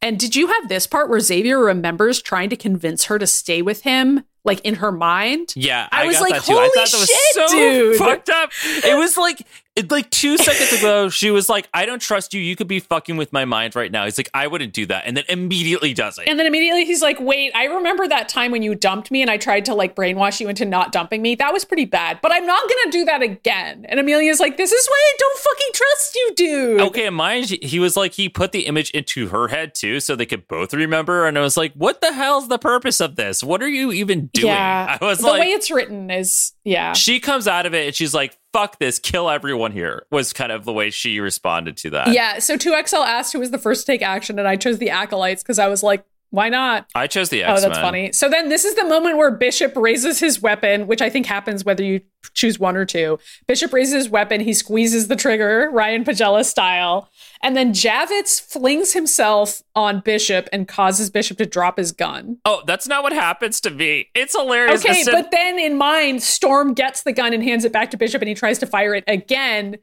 [0.00, 3.62] And did you have this part where Xavier remembers trying to convince her to stay
[3.62, 5.52] with him, like in her mind?
[5.56, 6.52] Yeah, I I, was like, too.
[6.52, 8.50] I "Holy thought that was shit, so dude." fucked up.
[8.64, 12.40] It was like, it, like two seconds ago, she was like, "I don't trust you.
[12.40, 15.04] You could be fucking with my mind right now." He's like, "I wouldn't do that,"
[15.06, 16.28] and then immediately does it.
[16.28, 19.30] And then immediately he's like, wait, I remember that time when you dumped me and
[19.30, 21.34] I tried to like brainwash you into not dumping me.
[21.34, 23.86] That was pretty bad, but I'm not gonna do that again.
[23.88, 26.80] And Amelia's like, this is why I don't fucking trust you, dude.
[26.80, 30.16] Okay, and mind he was like, he put the image into her head too, so
[30.16, 31.26] they could both remember.
[31.26, 33.42] And I was like, "What the hell's the purpose of this?
[33.42, 34.98] What are you even doing?" Yeah.
[35.00, 36.92] I was the like, way it's written is, yeah.
[36.92, 40.52] she comes out of it and she's like, "Fuck this, kill everyone here." Was kind
[40.52, 42.12] of the way she responded to that.
[42.12, 42.38] Yeah.
[42.38, 45.42] So 2XL asked who was the first to take action, and I chose the Acolytes
[45.42, 46.86] because I was like, why not?
[46.94, 47.70] I chose the Oh, X Men.
[47.70, 48.12] that's funny.
[48.12, 51.64] So then this is the moment where Bishop raises his weapon, which I think happens
[51.64, 52.00] whether you
[52.34, 53.18] choose one or two.
[53.46, 57.08] Bishop raises his weapon, he squeezes the trigger, Ryan Pagella style.
[57.42, 62.38] And then Javits flings himself on Bishop and causes Bishop to drop his gun.
[62.44, 64.08] Oh, that's not what happens to me.
[64.14, 64.84] It's hilarious.
[64.84, 68.20] Okay, but then in mind, Storm gets the gun and hands it back to Bishop
[68.20, 69.76] and he tries to fire it again.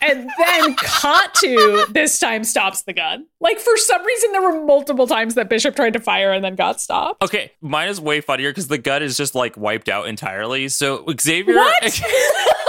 [0.00, 3.26] And then Katu this time stops the gun.
[3.40, 6.54] Like for some reason, there were multiple times that Bishop tried to fire and then
[6.56, 7.22] got stopped.
[7.22, 10.68] Okay, mine is way funnier because the gun is just like wiped out entirely.
[10.68, 12.02] So Xavier, What?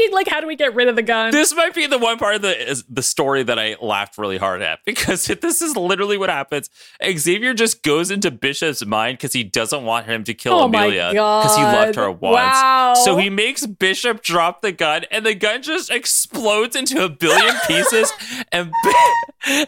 [0.00, 1.30] being like, how do we get rid of the gun?
[1.30, 4.38] this might be the one part of the is the story that I laughed really
[4.38, 6.70] hard at because this is literally what happens.
[7.04, 11.10] Xavier just goes into Bishop's mind because he doesn't want him to kill Oh Amelia
[11.10, 12.34] because he loved her once.
[12.34, 12.94] Wow.
[13.04, 17.54] So he makes Bishop drop the gun, and the gun just explodes into a billion
[17.66, 18.12] pieces,
[18.52, 18.72] and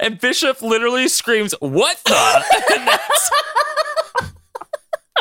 [0.01, 2.45] and Bishop literally screams, "What the?"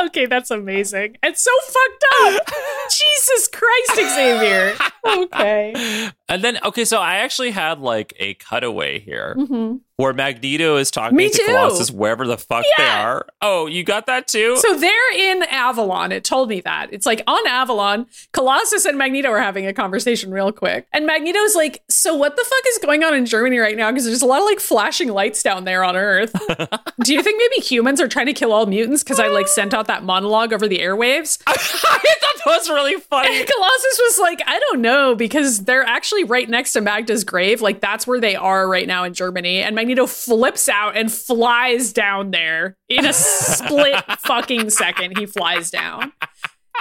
[0.06, 1.18] Okay, that's amazing.
[1.24, 2.52] It's so fucked up.
[2.90, 4.74] Jesus Christ, Xavier.
[5.06, 6.10] Okay.
[6.32, 9.82] And then, okay, so I actually had like a cutaway here Mhm.
[9.98, 11.46] where Magneto is talking Me to too.
[11.46, 13.28] Colossus wherever the fuck they are.
[13.42, 14.56] Oh, you got that too?
[14.58, 16.12] So they're in Avalon.
[16.12, 16.88] It told me that.
[16.92, 20.88] It's like on Avalon, Colossus and Magneto are having a conversation real quick.
[20.94, 23.92] And Magneto's like, So what the fuck is going on in Germany right now?
[23.92, 26.32] Because there's a lot of like flashing lights down there on Earth.
[27.04, 29.04] Do you think maybe humans are trying to kill all mutants?
[29.04, 31.40] Because I like sent out that monologue over the airwaves.
[31.48, 33.38] I thought that was really funny.
[33.40, 37.62] And Colossus was like, I don't know, because they're actually right next to Magda's grave.
[37.62, 39.62] Like, that's where they are right now in Germany.
[39.62, 45.18] And Magneto flips out and flies down there in a split fucking second.
[45.18, 46.14] He flies down.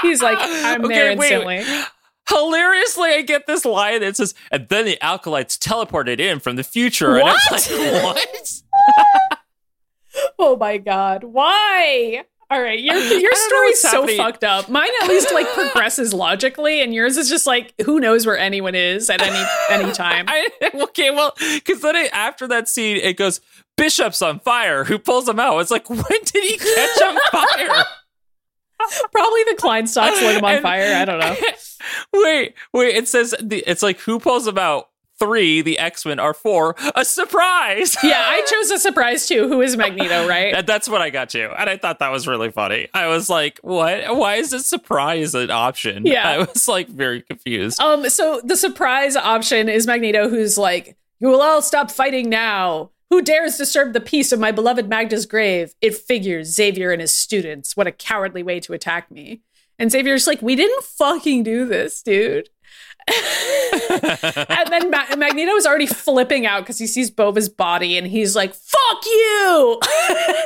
[0.03, 1.85] He's like, I'm there Okay, wait, instantly.
[2.29, 6.63] Hilariously, I get this line that says, and then the acolytes teleported in from the
[6.65, 7.17] future.
[7.17, 8.63] And I'm like, what?
[10.39, 11.23] Oh my God.
[11.23, 12.25] Why?
[12.51, 14.17] All right, your your story's so happening.
[14.17, 14.69] fucked up.
[14.69, 18.75] Mine at least like progresses logically, and yours is just like who knows where anyone
[18.75, 20.25] is at any any time.
[20.29, 23.41] I, okay, well, because then it, after that scene, it goes,
[23.77, 24.83] Bishop's on fire.
[24.85, 25.59] Who pulls him out?
[25.61, 27.85] It's like, when did he catch on fire?
[29.13, 30.95] Probably the Kleinstocks lit him on And- fire.
[30.97, 31.37] I don't know.
[32.15, 32.97] wait, wait.
[32.97, 34.89] It says the, it's like who pulls about
[35.21, 36.75] three, the X Men are four.
[36.97, 37.97] A surprise.
[38.03, 39.47] Yeah, I chose a surprise too.
[39.47, 40.55] Who is Magneto, right?
[40.55, 41.49] And that's what I got you.
[41.51, 42.89] And I thought that was really funny.
[42.95, 44.17] I was like, what?
[44.17, 46.07] Why is this surprise an option?
[46.07, 46.29] Yeah.
[46.29, 47.81] I was like very confused.
[47.81, 52.91] Um, so the surprise option is Magneto, who's like, "You will all stop fighting now.
[53.11, 55.75] Who dares disturb the peace of my beloved Magda's grave?
[55.81, 57.77] It figures Xavier and his students.
[57.77, 59.43] What a cowardly way to attack me."
[59.79, 62.49] And Xavier's like, "We didn't fucking do this, dude."
[64.49, 68.37] and then Ma- Magneto is already flipping out because he sees Bova's body, and he's
[68.37, 69.79] like, "Fuck you!"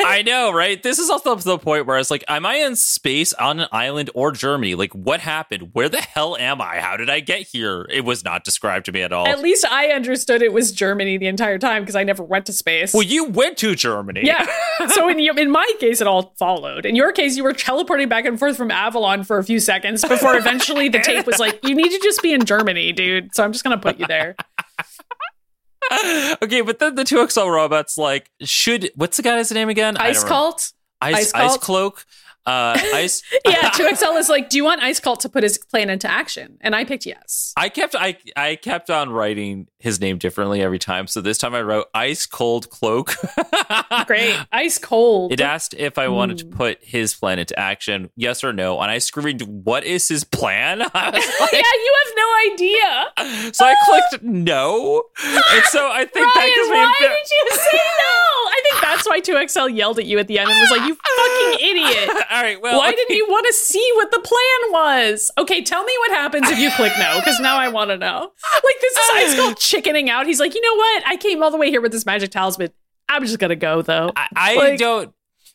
[0.07, 0.83] I know, right?
[0.83, 3.69] This is also the point where I was like, am I in space on an
[3.73, 4.75] island or Germany?
[4.75, 5.71] Like, what happened?
[5.73, 6.81] Where the hell am I?
[6.81, 7.87] How did I get here?
[7.91, 9.27] It was not described to me at all.
[9.27, 12.53] At least I understood it was Germany the entire time because I never went to
[12.53, 12.93] space.
[12.95, 14.23] well, you went to Germany.
[14.25, 14.47] Yeah.
[14.89, 16.87] so in in my case, it all followed.
[16.87, 20.05] In your case, you were teleporting back and forth from Avalon for a few seconds
[20.05, 23.44] before eventually the tape was like, "You need to just be in Germany, dude." So
[23.44, 24.36] I'm just gonna put you there.
[26.42, 29.96] okay, but then the two XL robots like should what's the guy's name again?
[29.96, 30.24] Ice.
[30.24, 30.72] Cult.
[31.00, 32.07] Ice, Ice ice cloak.
[32.47, 33.22] Uh, ice.
[33.47, 36.59] Yeah, 2XL is like, "Do you want Ice Cult to put his plan into action?"
[36.61, 37.53] And I picked yes.
[37.57, 41.07] I kept I I kept on writing his name differently every time.
[41.07, 43.14] So this time I wrote ice cold cloak.
[44.07, 44.36] Great.
[44.53, 45.32] Ice Cold.
[45.32, 46.51] It asked if I wanted Hmm.
[46.51, 50.24] to put his plan into action, yes or no, and I screamed, "What is his
[50.24, 53.53] plan?" Like- yeah, you have no idea.
[53.53, 57.07] so I clicked no, and so I think that gives Ryan, me.
[57.07, 58.51] why did you say no?
[58.51, 58.61] I
[58.95, 62.09] that's why 2XL yelled at you at the end and was like, "You fucking idiot."
[62.30, 62.97] All right, well, Why okay.
[62.97, 65.30] didn't you want to see what the plan was?
[65.38, 68.30] Okay, tell me what happens if you click no, because now I want to know.
[68.55, 70.26] Like this is Ice Cold chickening out.
[70.26, 71.03] He's like, you know what?
[71.07, 72.70] I came all the way here with this magic talisman.
[73.09, 74.11] I'm just gonna go though.
[74.16, 75.12] I, I Like- don't.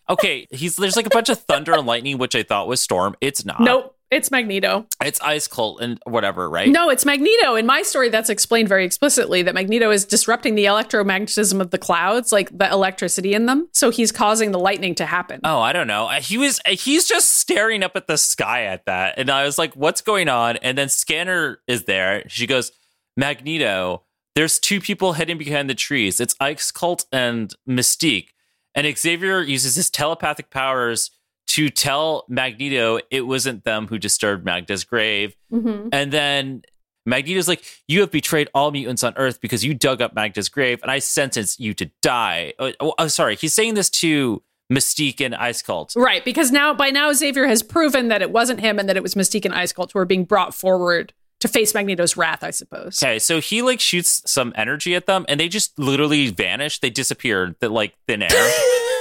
[0.09, 3.15] Okay, he's there's like a bunch of thunder and lightning, which I thought was storm.
[3.21, 3.59] It's not.
[3.61, 4.86] nope, it's Magneto.
[5.03, 6.70] it's ice cold and whatever, right?
[6.70, 7.55] No, it's Magneto.
[7.55, 11.78] In my story, that's explained very explicitly that Magneto is disrupting the electromagnetism of the
[11.78, 13.70] clouds, like the electricity in them.
[13.74, 15.41] So he's causing the lightning to happen.
[15.43, 16.05] Oh, I don't know.
[16.07, 19.16] Uh, He was he's just staring up at the sky at that.
[19.18, 20.57] And I was like, what's going on?
[20.57, 22.24] And then Scanner is there.
[22.28, 22.72] She goes,
[23.16, 24.03] Magneto,
[24.36, 26.20] there's two people hidden behind the trees.
[26.20, 28.30] It's Eiskalt and Mystique.
[28.76, 31.12] And Xavier uses his telepathic powers
[31.49, 35.35] to tell Magneto it wasn't them who disturbed Magda's grave.
[35.51, 35.89] Mhm.
[35.91, 36.61] And then
[37.05, 40.79] Magneto's like, You have betrayed all mutants on Earth because you dug up Magda's grave,
[40.81, 42.53] and I sentence you to die.
[42.59, 43.35] Oh, oh, oh, sorry.
[43.35, 45.95] He's saying this to Mystique and Eiskalt.
[45.95, 49.01] Right, because now by now Xavier has proven that it wasn't him and that it
[49.01, 53.01] was Mystique and Eiskalt who are being brought forward to face Magneto's wrath, I suppose.
[53.01, 56.79] Okay, so he like shoots some energy at them, and they just literally vanish.
[56.79, 58.29] They disappear, that like thin air.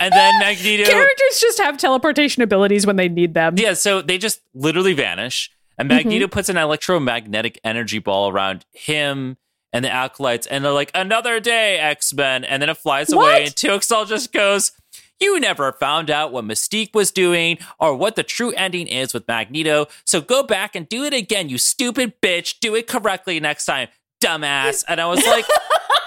[0.00, 3.54] and then Magneto, Characters just have teleportation abilities when they need them.
[3.56, 3.74] yeah.
[3.74, 6.30] So they just literally vanish, and Magneto mhm.
[6.30, 9.36] puts an electromagnetic energy ball around him
[9.72, 13.24] and the acolytes, and they're like, "Another day, X Men," and then it flies What?
[13.24, 14.72] away, and 2XL just goes.
[15.20, 19.26] You never found out what Mystique was doing or what the true ending is with
[19.28, 19.86] Magneto.
[20.04, 22.58] So go back and do it again, you stupid bitch.
[22.60, 23.88] Do it correctly next time,
[24.20, 24.84] dumbass.
[24.88, 25.46] And I was like,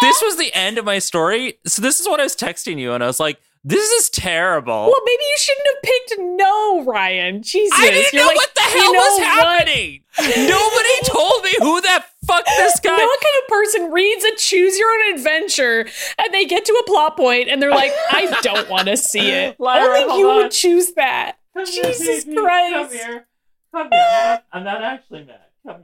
[0.00, 1.58] this was the end of my story.
[1.66, 4.72] So this is what I was texting you, and I was like, this is terrible.
[4.84, 7.42] Well, maybe you shouldn't have picked no, Ryan.
[7.42, 7.76] Jesus.
[7.76, 10.00] I didn't You're know like, what the you hell know was happening.
[10.18, 12.96] Nobody told me who that fuck this guy.
[12.96, 15.80] No kind of person reads a choose your own adventure
[16.16, 19.30] and they get to a plot point and they're like, I don't want to see
[19.32, 19.58] it.
[19.58, 20.36] Lyra, Only hold you on.
[20.36, 21.38] would choose that.
[21.66, 22.92] Jesus Christ.
[22.92, 23.26] here.
[23.74, 24.42] Come here.
[24.52, 25.40] I'm not actually mad.
[25.66, 25.82] Come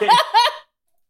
[0.00, 0.08] here.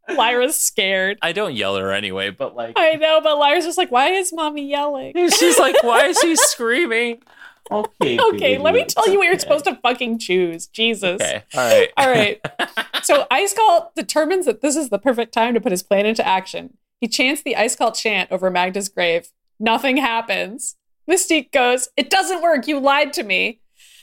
[0.09, 1.19] Lyra's scared.
[1.23, 4.11] I don't yell at her anyway, but like I know, but Lyra's just like, why
[4.11, 5.13] is mommy yelling?
[5.31, 7.23] she's like, why is he screaming?
[7.71, 8.19] Okay.
[8.35, 9.41] Okay, let me tell you what you're okay.
[9.41, 10.67] supposed to fucking choose.
[10.67, 11.21] Jesus.
[11.21, 11.43] Okay.
[11.55, 11.89] All right.
[11.97, 12.41] All right.
[13.03, 16.77] So Eiskalt determines that this is the perfect time to put his plan into action.
[17.01, 19.29] He chants the Eiskalt chant over Magda's grave.
[19.59, 20.77] Nothing happens.
[21.11, 22.67] Mystique goes, It doesn't work.
[22.67, 23.61] You lied to me.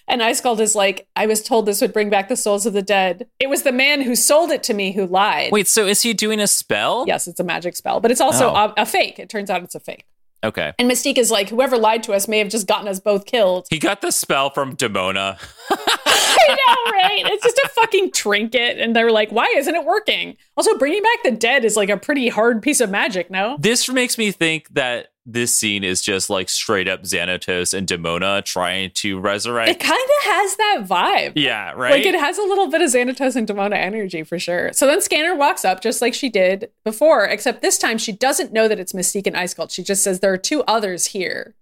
[0.07, 2.81] And Eiskalt is like, I was told this would bring back the souls of the
[2.81, 3.27] dead.
[3.39, 5.51] It was the man who sold it to me who lied.
[5.51, 7.05] Wait, so is he doing a spell?
[7.07, 8.73] Yes, it's a magic spell, but it's also Oh.
[8.77, 9.19] a, a fake.
[9.19, 10.05] It turns out it's a fake.
[10.43, 10.73] Okay.
[10.79, 13.67] And Mystique is like, whoever lied to us may have just gotten us both killed.
[13.69, 15.37] He got the spell from Demona.
[15.69, 17.23] I know, right?
[17.31, 18.79] It's just a fucking trinket.
[18.79, 20.35] And they're like, why isn't it working?
[20.57, 23.55] Also, bringing back the dead is like a pretty hard piece of magic, no?
[23.59, 28.43] This makes me think that this scene is just like straight up Xanatos and Demona
[28.43, 29.69] trying to resurrect.
[29.69, 31.33] It kind of has that vibe.
[31.35, 31.91] yeah, right.
[31.91, 34.73] Like it has a little bit of Xanatos and Demona energy for sure.
[34.73, 38.51] So then Scanner walks up just like she did before, except this time she doesn't
[38.51, 39.71] know that it's Mystique and Eiskalt.
[39.71, 41.55] She just says there are two others here.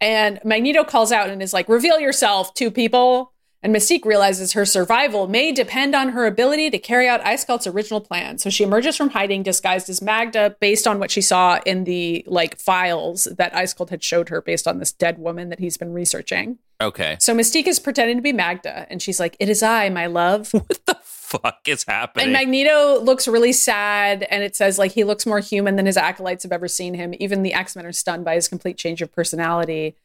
[0.00, 3.32] And Magneto calls out and is like, reveal yourself, two people.
[3.64, 8.02] And Mystique realizes her survival may depend on her ability to carry out Eiskalt's original
[8.02, 8.36] plan.
[8.36, 12.22] So she emerges from hiding disguised as Magda based on what she saw in the
[12.26, 15.94] like files that Eiskalt had showed her based on this dead woman that he's been
[15.94, 16.58] researching.
[16.78, 17.16] Okay.
[17.18, 20.52] So Mystique is pretending to be Magda and she's like, "It is I, my love."
[20.64, 22.24] What the fuck is happening?
[22.24, 25.96] And Magneto looks really sad, and it says like he looks more human than his
[25.96, 27.14] acolytes have ever seen him.
[27.18, 29.96] Even the X Men are stunned by his complete change of personality.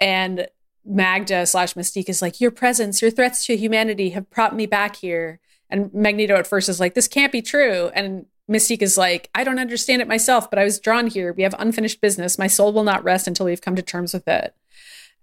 [0.00, 0.48] And
[0.84, 4.96] Magda slash Mystique is like, Your presence, your threats to humanity have brought me back
[4.96, 5.40] here.
[5.70, 7.90] And Magneto at first is like, This can't be true.
[7.94, 11.32] And Mystique is like, I don't understand it myself, but I was drawn here.
[11.32, 12.38] We have unfinished business.
[12.38, 14.54] My soul will not rest until we've come to terms with it.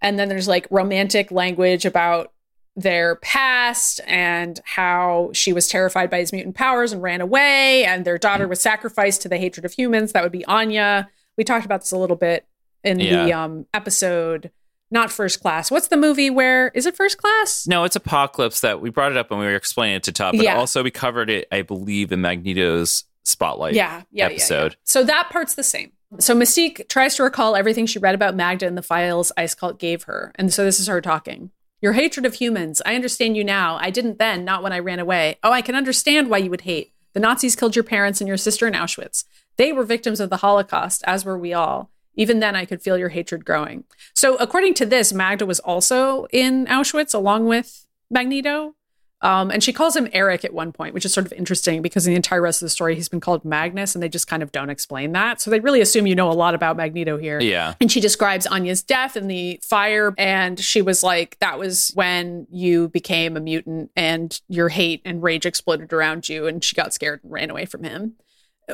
[0.00, 2.32] And then there's like romantic language about
[2.76, 8.04] their past and how she was terrified by his mutant powers and ran away, and
[8.04, 10.12] their daughter was sacrificed to the hatred of humans.
[10.12, 11.08] That would be Anya.
[11.36, 12.46] We talked about this a little bit
[12.84, 14.50] in the um, episode,
[14.90, 15.70] not First Class.
[15.70, 17.66] What's the movie where is it First Class?
[17.66, 20.34] no, it's Apocalypse that we brought it up when we were explaining it to Todd,
[20.36, 20.56] but Yeah.
[20.56, 23.74] also we covered it, I believe, in Magneto's Spotlight.
[23.74, 24.72] yeah, yeah, yeah, episode.
[24.72, 24.78] yeah.
[24.84, 25.92] So that part's the same.
[26.20, 30.04] So Mystique tries to recall everything she read about Magda in the files Eiskalt gave
[30.04, 30.32] her.
[30.36, 31.50] And so this is her talking.
[31.82, 32.80] Your hatred of humans.
[32.86, 33.76] I understand you now.
[33.80, 35.36] I didn't then, not when I ran away.
[35.42, 36.92] Oh, I can understand why you would hate.
[37.12, 39.24] The Nazis killed your parents and your sister in Auschwitz.
[39.56, 41.90] They were victims of the Holocaust, as were we all.
[42.16, 43.84] Even then, I could feel your hatred growing.
[44.14, 48.74] So, according to this, Magda was also in Auschwitz along with Magneto.
[49.22, 52.06] Um, and she calls him Eric at one point, which is sort of interesting because
[52.06, 54.42] in the entire rest of the story, he's been called Magnus, and they just kind
[54.42, 55.40] of don't explain that.
[55.40, 57.40] So they really assume you know a lot about Magneto here.
[57.40, 57.74] Yeah.
[57.80, 60.14] And she describes Anya's death in the fire.
[60.18, 65.22] And she was like, that was when you became a mutant and your hate and
[65.22, 66.46] rage exploded around you.
[66.46, 68.16] And she got scared and ran away from him.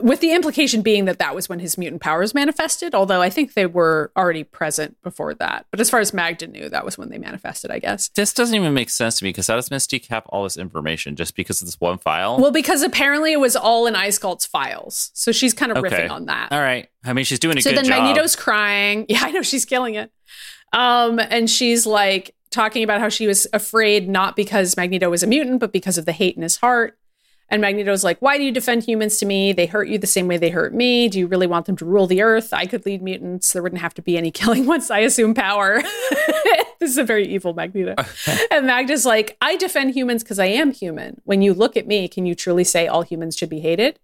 [0.00, 3.52] With the implication being that that was when his mutant powers manifested, although I think
[3.52, 5.66] they were already present before that.
[5.70, 8.08] But as far as Magda knew, that was when they manifested, I guess.
[8.08, 11.14] This doesn't even make sense to me because how does Mystique have all this information
[11.14, 12.38] just because of this one file?
[12.38, 15.10] Well, because apparently it was all in Eiskalt's files.
[15.12, 15.90] So she's kind of Okay.
[15.90, 16.52] riffing on that.
[16.52, 16.88] all right.
[17.04, 18.02] I mean, she's doing a so good then job.
[18.02, 19.04] Magneto's crying.
[19.10, 20.10] Yeah, I know she's killing it.
[20.72, 25.26] Um, and she's like talking about how she was afraid not because Magneto was a
[25.26, 26.98] mutant, but because of the hate in his heart.
[27.52, 29.52] And Magneto's like, Why do you defend humans to me?
[29.52, 31.06] They hurt you the same way they hurt me.
[31.08, 32.50] Do you really want them to rule the earth?
[32.54, 33.52] I could lead mutants.
[33.52, 35.82] There wouldn't have to be any killing once I assume power.
[36.80, 37.94] this is a very evil Magneto.
[38.50, 41.20] and Magda's like, I defend humans because I am human.
[41.24, 44.00] When you look at me, can you truly say all humans should be hated?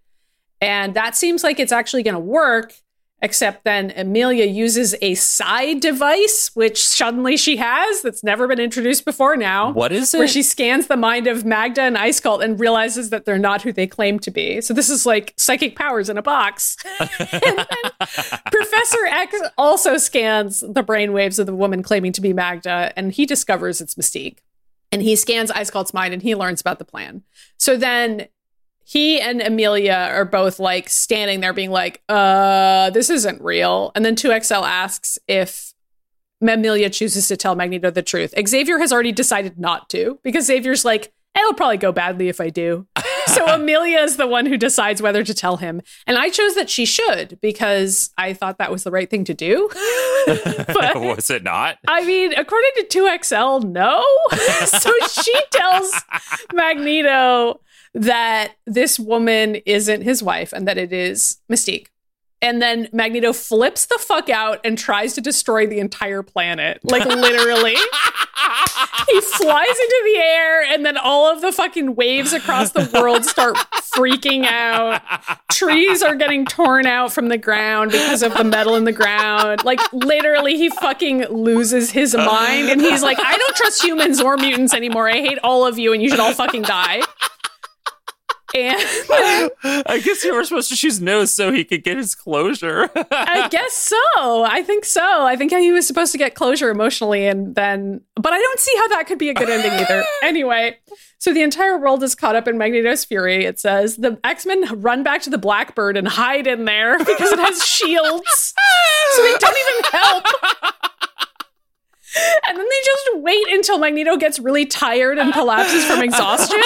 [0.61, 2.74] And that seems like it's actually going to work,
[3.21, 9.05] except then Amelia uses a side device, which suddenly she has that's never been introduced
[9.05, 9.73] before now.
[9.73, 10.19] What is it?
[10.19, 13.73] Where she scans the mind of Magda and Eiskalt and realizes that they're not who
[13.73, 14.61] they claim to be.
[14.61, 16.77] So this is like psychic powers in a box.
[16.99, 23.27] Professor X also scans the brainwaves of the woman claiming to be Magda, and he
[23.27, 24.39] discovers it's Mystique.
[24.91, 27.23] And he scans Eiskalt's mind and he learns about the plan.
[27.59, 28.29] So then
[28.89, 33.93] he and Amelia are both like standing there being like, uh, this isn't real.
[33.95, 35.74] And then 2XL asks if
[36.41, 38.32] Amelia chooses to tell Magneto the truth.
[38.49, 42.49] Xavier has already decided not to because Xavier's like, it'll probably go badly if I
[42.49, 42.86] do.
[43.26, 45.82] so Amelia is the one who decides whether to tell him.
[46.07, 49.34] And I chose that she should because I thought that was the right thing to
[49.34, 49.68] do.
[50.26, 51.76] but was it not?
[51.86, 54.03] I mean, according to 2XL, no.
[54.66, 54.91] so
[55.22, 55.93] she tells
[56.55, 57.61] Magneto
[57.99, 61.86] that this woman isn't his wife and that it is Mystique.
[62.40, 66.78] And then Magneto flips the fuck out and tries to destroy the entire planet.
[66.84, 67.74] Like, literally.
[69.09, 73.24] he flies into the air, and then all of the fucking waves across the world
[73.24, 73.57] start
[73.92, 75.03] freaking out.
[75.51, 79.64] Trees are getting torn out from the ground because of the metal in the ground.
[79.64, 84.36] Like, literally, he fucking loses his mind, and he's like, I don't trust humans or
[84.36, 85.09] mutants anymore.
[85.09, 87.03] I hate all of you, and you should all fucking die.
[88.55, 88.80] And
[89.62, 92.88] I guess you were supposed to choose no so he could get his closure.
[93.11, 94.44] I guess so.
[94.44, 95.03] I think so.
[95.03, 98.74] I think he was supposed to get closure emotionally and then, but I don't see
[98.78, 100.05] how that could be a good ending either.
[100.22, 100.76] Anyway,
[101.18, 103.44] so the entire world is caught up in Magneto's fury.
[103.44, 107.32] It says the X Men run back to the Blackbird and hide in there because
[107.32, 108.55] it has shields.
[109.12, 110.24] So they don't even help.
[112.49, 116.61] And then they just wait until Magneto gets really tired and collapses from exhaustion.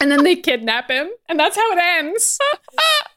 [0.00, 1.08] And then they kidnap him.
[1.28, 2.38] And that's how it ends.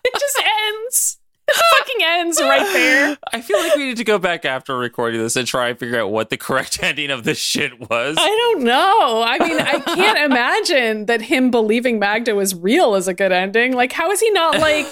[0.03, 1.17] It just ends.
[1.47, 3.17] It fucking ends right there.
[3.33, 5.99] I feel like we need to go back after recording this and try and figure
[5.99, 8.17] out what the correct ending of this shit was.
[8.19, 9.23] I don't know.
[9.25, 13.73] I mean, I can't imagine that him believing Magda was real is a good ending.
[13.73, 14.87] Like, how is he not like,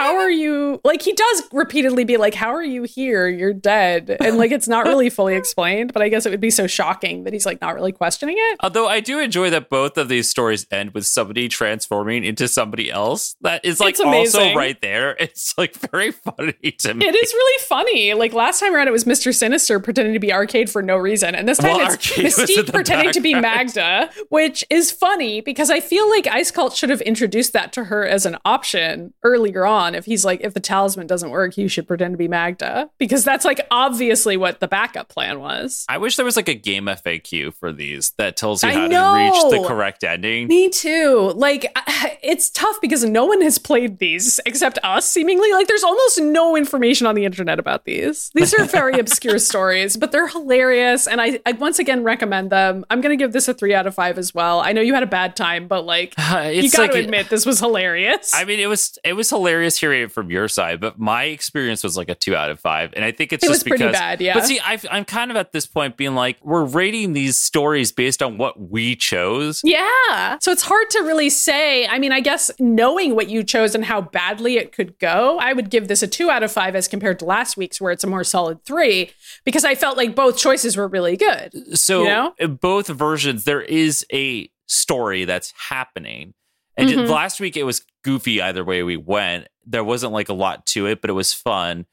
[0.00, 3.28] how are you like he does repeatedly be like how are you here?
[3.28, 4.16] You're dead.
[4.20, 7.24] And like it's not really fully explained but i guess it would be so shocking
[7.24, 8.58] that he's like not really questioning it.
[8.60, 12.90] Although I do enjoy that both of these stories end with somebody transforming into somebody
[12.90, 13.36] else.
[13.42, 15.16] That is like also right there.
[15.20, 17.06] It's like very funny to me.
[17.06, 18.14] it is really funny.
[18.14, 21.34] Like last time around it was mr sinister pretending to be arcade for no reason
[21.34, 25.70] and this time Well, it's Arcade mystique pretending to be magda which is funny because
[25.70, 29.66] i feel like ice cult should have introduced that to her as an option earlier
[29.66, 32.88] on if he's like if the talisman doesn't work you should pretend to be magda
[32.98, 36.54] because that's like obviously what the backup plan was I wish there was like a
[36.54, 40.48] game FAQ for these that tells you how to reach the correct ending.
[40.48, 41.32] Me too.
[41.34, 41.66] Like,
[42.22, 45.52] it's tough because no one has played these except us, seemingly.
[45.52, 48.30] Like, there's almost no information on the internet about these.
[48.34, 51.06] These are very obscure stories, but they're hilarious.
[51.06, 52.84] And I, I once again recommend them.
[52.90, 54.60] I'm going to give this a three out of five as well.
[54.60, 56.24] I know you had a bad time, but like, you
[56.62, 58.32] It's got to a- admit, this was hilarious.
[58.34, 62.08] I mean, it was it was hilarious from your side, but my experience was like
[62.08, 63.98] a two out of five, and I think it's It just was pretty because.
[63.98, 64.34] bad, yeah.
[64.34, 67.90] But see, i I'm kind of at this point being like, we're rating these stories
[67.92, 69.60] based on what we chose.
[69.64, 70.38] Yeah.
[70.40, 71.86] So it's hard to really say.
[71.86, 75.52] I mean, I guess knowing what you chose and how badly it could go, I
[75.52, 78.04] would give this a two out of five as compared to last week's, where it's
[78.04, 79.10] a more solid three,
[79.44, 81.78] because I felt like both choices were really good.
[81.78, 82.34] So You know?
[82.38, 86.34] in both versions, there is a story that's happening.
[86.76, 87.08] And Mhm.
[87.08, 89.48] last week it was goofy either way we went.
[89.70, 91.86] There wasn't like a lot to it, but it was fun.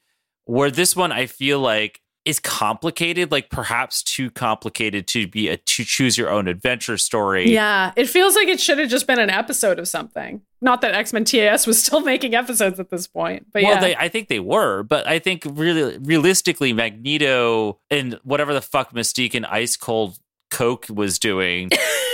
[0.44, 5.56] Where this one I feel like is complicated, like perhaps too complicated to be a
[5.56, 7.50] to choose your own adventure story.
[7.50, 7.92] Yeah.
[7.96, 10.42] It feels like it should have just been an episode of something.
[10.60, 13.80] Not that X Men TAS was still making episodes at this point, but well, yeah.
[13.80, 18.92] they, I think they were, but I think really, realistically, Magneto and whatever the fuck
[18.92, 20.18] Mystique and Ice Cold
[20.50, 21.70] Coke was doing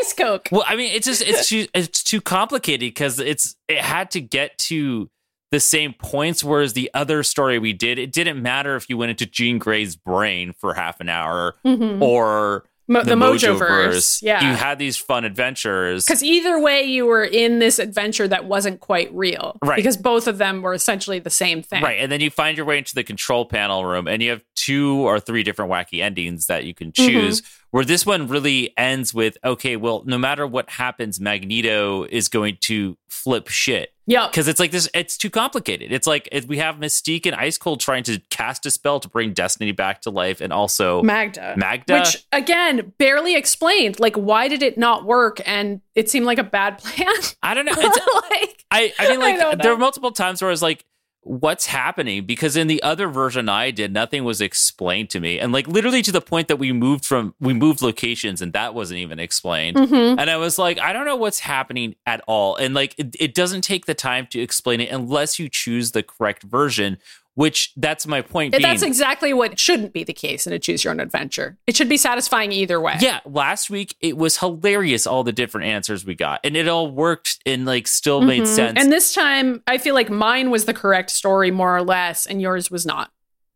[0.00, 0.48] Ice Coke.
[0.52, 4.20] Well, I mean, it's just it's too it's too complicated because it's it had to
[4.20, 5.10] get to
[5.50, 6.42] the same points.
[6.42, 9.94] Whereas the other story we did, it didn't matter if you went into Jean Grey's
[9.96, 12.00] brain for half an hour Mhm.
[12.02, 14.20] or Mo- the, Mojo Verse.
[14.20, 14.42] Yeah.
[14.50, 16.04] you had these fun adventures.
[16.04, 19.56] Because either way, you were in this adventure that wasn't quite real.
[19.62, 19.76] Right.
[19.76, 21.82] Because both of them were essentially the same thing.
[21.82, 24.42] Right, and then you find your way into the control panel room, and you have
[24.54, 27.46] two or three different wacky endings that you can Mm-hmm.
[27.74, 32.58] Where this one really ends with, okay, well, no matter what happens, Magneto is going
[32.60, 33.90] to flip shit.
[34.06, 34.28] Yeah.
[34.28, 37.78] because it's like this it's too complicated it's like it, we have mystique and Eiskalt
[37.78, 41.54] trying to cast a spell to bring destiny back to life and also Magda.
[41.56, 42.00] Magda?
[42.00, 43.98] Which, again, barely explained.
[43.98, 45.40] Like, why did it not work?
[45.46, 47.08] And it seemed like a bad plan.
[47.42, 50.50] i don't know it's like, i i mean like don't there were multiple times where
[50.50, 50.84] i was like
[51.24, 52.24] what's happening?
[52.26, 55.38] Because in the other version i did nothing was explained to me.
[55.38, 58.74] And like literally to the point that we moved from we moved locations and that
[58.74, 59.76] wasn't even explained.
[59.76, 60.16] Mhm.
[60.18, 62.56] and i was like i don't know what's happening at all.
[62.56, 66.02] And like it, it doesn't take the time to explain it unless you choose the
[66.02, 66.98] correct version
[67.34, 70.84] which that's my point being that's exactly what shouldn't be the case in a choose
[70.84, 71.56] your own adventure.
[71.66, 72.96] It should be satisfying either way.
[73.00, 76.90] Yeah, last week it was hilarious all the different answers we got, and it all
[76.90, 78.46] worked and like still made Mhm.
[78.46, 78.78] sense.
[78.80, 82.40] And this time, I feel like mine was the correct story, more or less, and
[82.40, 83.10] yours was not,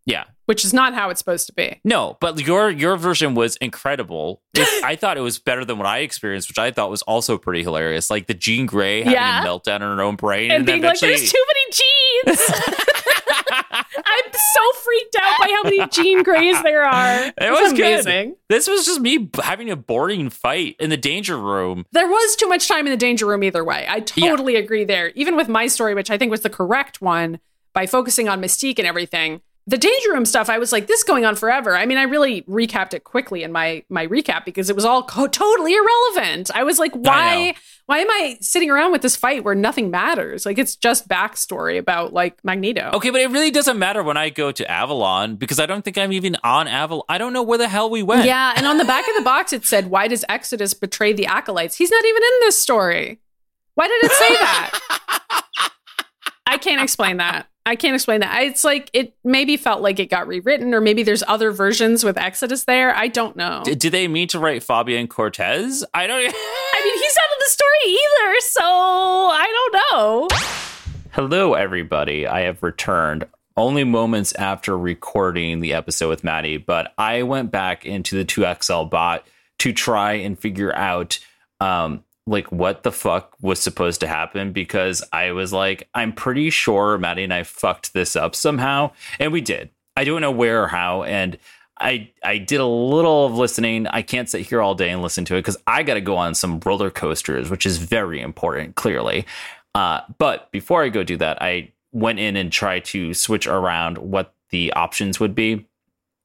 [0.07, 1.81] yeah, which is not how it's supposed to be.
[1.85, 4.43] no, but your your version was incredible.
[4.55, 7.39] It- I thought it was better than what I experienced, which I thought was also
[7.39, 8.11] pretty hilarious.
[8.11, 9.43] Like the Jean Grey having Yeah.
[9.43, 12.75] a meltdown in her own brain, And, then being like, there's too many jeans.
[14.59, 17.33] I'm so freaked out by how many Jean Greys there are.
[17.39, 17.81] it was good.
[17.81, 18.37] amazing.
[18.49, 21.85] This was just me having a boring fight in the danger room.
[21.93, 23.87] There was too much time in the danger room either way.
[23.89, 25.13] I totally agree there.
[25.15, 27.39] Even with my story, which I think was the correct one,
[27.73, 29.41] by focusing on Mystique and everything.
[29.67, 31.77] The danger room stuff, I was like, this is going on forever.
[31.77, 35.03] I mean, I really recapped it quickly in my my recap because it was all
[35.03, 36.51] co- totally irrelevant.
[36.55, 37.55] I was like, why
[37.89, 40.45] why am I sitting around with this fight where nothing matters?
[40.45, 42.91] Like it's just backstory about like Magneto.
[42.93, 45.97] Okay, but it really doesn't matter when I go to Avalon because I don't think
[45.97, 47.05] I'm even on Avalon.
[47.09, 48.27] I don't know where the hell we went.
[48.27, 51.25] Yeah, and on the back of the box it said, "Why does Exodus betray the
[51.25, 53.21] acolytes?" He's not even in this story.
[53.75, 54.81] Why did it say that?
[56.47, 57.47] I can't explain that.
[57.69, 58.43] I can't explain that.
[58.45, 62.17] It's like it maybe felt like it got rewritten, or maybe there's other versions with
[62.17, 62.95] Exodus there.
[62.97, 63.63] I don't know.
[63.65, 65.85] D- did they mean to write Fabian Cortez?
[65.93, 66.19] I don't.
[66.35, 67.08] I mean, in
[67.49, 70.29] story either, so I don't know.
[71.13, 72.27] Hello, everybody.
[72.27, 73.25] I have returned
[73.57, 78.91] only moments after recording the episode with Maddy, but I went back into the 2XL
[78.91, 79.27] bot
[79.61, 81.19] to try and figure out
[81.61, 86.51] um like what the fuck was supposed to happen because I was like, I'm pretty
[86.51, 88.93] sure Maddy and I fucked this up somehow.
[89.19, 89.71] And we did.
[89.97, 91.05] I don't know where or how.
[91.05, 91.39] And
[91.81, 93.87] I I did a little of listening.
[93.87, 96.17] I can't sit here all day and listen to it because I got to go
[96.17, 99.27] on some roller coasters, which is very important, clearly.
[99.75, 103.99] Uh, but before I go do that, I went in and tried to switch around
[103.99, 105.67] what the options would be.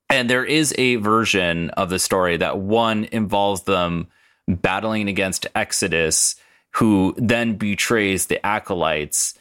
[0.10, 4.08] And there is a version of the story that one involves them
[4.48, 6.36] battling against Exodus,
[6.72, 9.34] who then betrays the acolytes.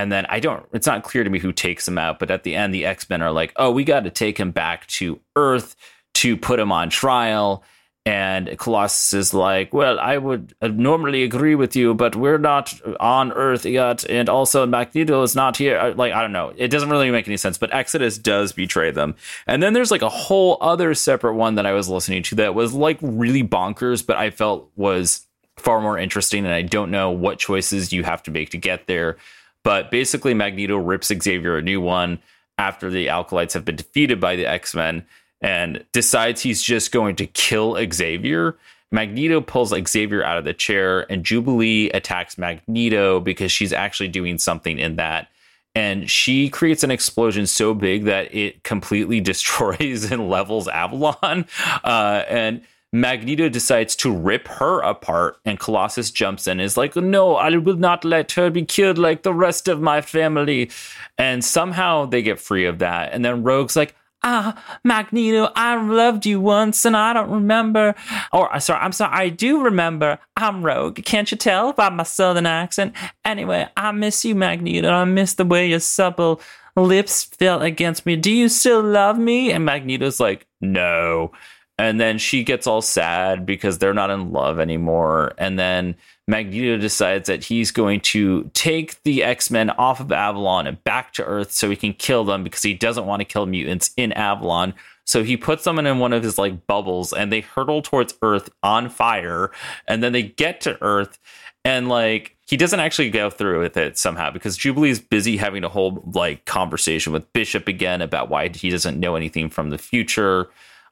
[0.00, 2.42] And then I don't, it's not clear to me who takes him out, but at
[2.42, 5.20] the end, the X Men are like, oh, we got to take him back to
[5.36, 5.76] Earth
[6.14, 7.62] to put him on trial.
[8.06, 13.30] And Colossus is like, well, I would normally agree with you, but we're not on
[13.32, 14.08] Earth yet.
[14.08, 15.78] And also, Magneto is not here.
[15.78, 16.54] Uh, Like, I don't know.
[16.56, 19.16] It doesn't really make any sense, but Exodus does betray them.
[19.46, 22.54] And then there's like a whole other separate one that I was listening to that
[22.54, 25.26] was like really bonkers, but I felt was
[25.58, 26.46] far more interesting.
[26.46, 29.18] And I don't know what choices you have to make to get there.
[29.62, 32.18] But basically, Magneto rips Xavier a new one
[32.58, 35.04] after the Acolytes have been defeated by the X Men
[35.40, 38.56] and decides he's just going to kill Xavier.
[38.92, 44.36] Magneto pulls Xavier out of the chair, and Jubilee attacks Magneto because she's actually doing
[44.38, 45.28] something in that.
[45.74, 51.46] And she creates an explosion so big that it completely destroys and levels Avalon.
[51.84, 56.96] Uh, and Magneto decides to rip her apart, and Colossus jumps in and is like,
[56.96, 60.70] No, I will not let her be killed like the rest of my family.
[61.16, 63.12] And somehow they get free of that.
[63.12, 67.94] And then Rogue's like, Ah, Magneto, I loved you once and I don't remember.
[68.32, 70.18] Or, uh, sorry, I'm sorry, I do remember.
[70.36, 71.02] I'm Rogue.
[71.04, 72.94] Can't you tell by my southern accent?
[73.24, 74.90] Anyway, I miss you, Magneto.
[74.90, 76.40] I miss the way your supple
[76.76, 78.16] lips felt against me.
[78.16, 79.52] Do you still love me?
[79.52, 81.32] And Magneto's like, No.
[81.80, 85.32] And then she gets all sad because they're not in love anymore.
[85.38, 85.94] And then
[86.28, 91.14] Magneto decides that he's going to take the X Men off of Avalon and back
[91.14, 94.12] to Earth so he can kill them because he doesn't want to kill mutants in
[94.12, 94.74] Avalon.
[95.06, 98.50] So he puts them in one of his like bubbles and they hurtle towards Earth
[98.62, 99.50] on fire.
[99.88, 101.18] And then they get to Earth
[101.64, 105.70] and like he doesn't actually go through with it somehow because Jubilee's busy having a
[105.70, 110.50] whole like conversation with Bishop again about why he doesn't know anything from the future.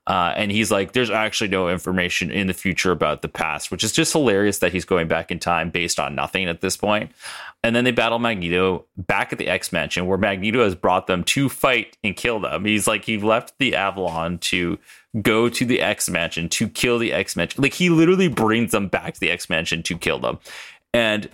[0.08, 3.84] Uh, and he's like, there's actually no information in the future about the past, which
[3.84, 7.12] is just hilarious that he's going back in time based on nothing at this point.
[7.62, 11.24] And then they battle Magneto back at the X Mansion, where Magneto has brought them
[11.24, 12.64] to fight and kill them.
[12.64, 14.78] He's like, he left the Avalon to
[15.20, 17.62] go to the X Mansion to kill the X Mansion.
[17.62, 20.38] Like, he literally brings them back to the X Mansion to kill them.
[20.94, 21.28] And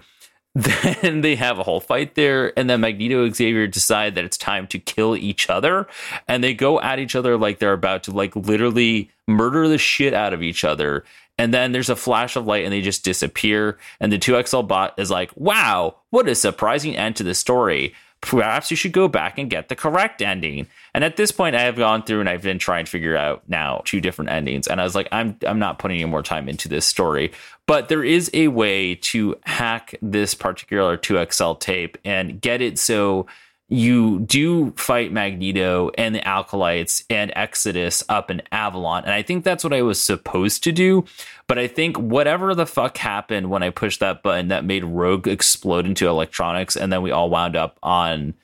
[1.02, 4.38] then they have a whole fight there, and then Magneto and Xavier decide that it's
[4.38, 5.88] time to kill each other,
[6.28, 10.14] and they go at each other like they're about to like literally murder the shit
[10.14, 11.04] out of each other.
[11.36, 13.78] And then there's a flash of light, and they just disappear.
[13.98, 18.70] And the 2XL bot is like, "Wow, what a surprising end to the story." Perhaps
[18.70, 20.68] you should go back and get the correct ending.
[20.94, 23.42] And at this point, I have gone through and I've been trying to figure out
[23.48, 24.68] now two different endings.
[24.68, 27.32] And I was like, I'm I'm not putting any more time into this story.
[27.66, 33.26] But there is a way to hack this particular 2XL tape and get it so
[33.68, 39.04] you do fight Magneto and the Acolytes and Exodus up in Avalon.
[39.04, 41.04] And I think that's what I was supposed to do.
[41.46, 45.26] But I think whatever the fuck happened when I pushed that button that made Rogue
[45.26, 48.34] explode into electronics and then we all wound up on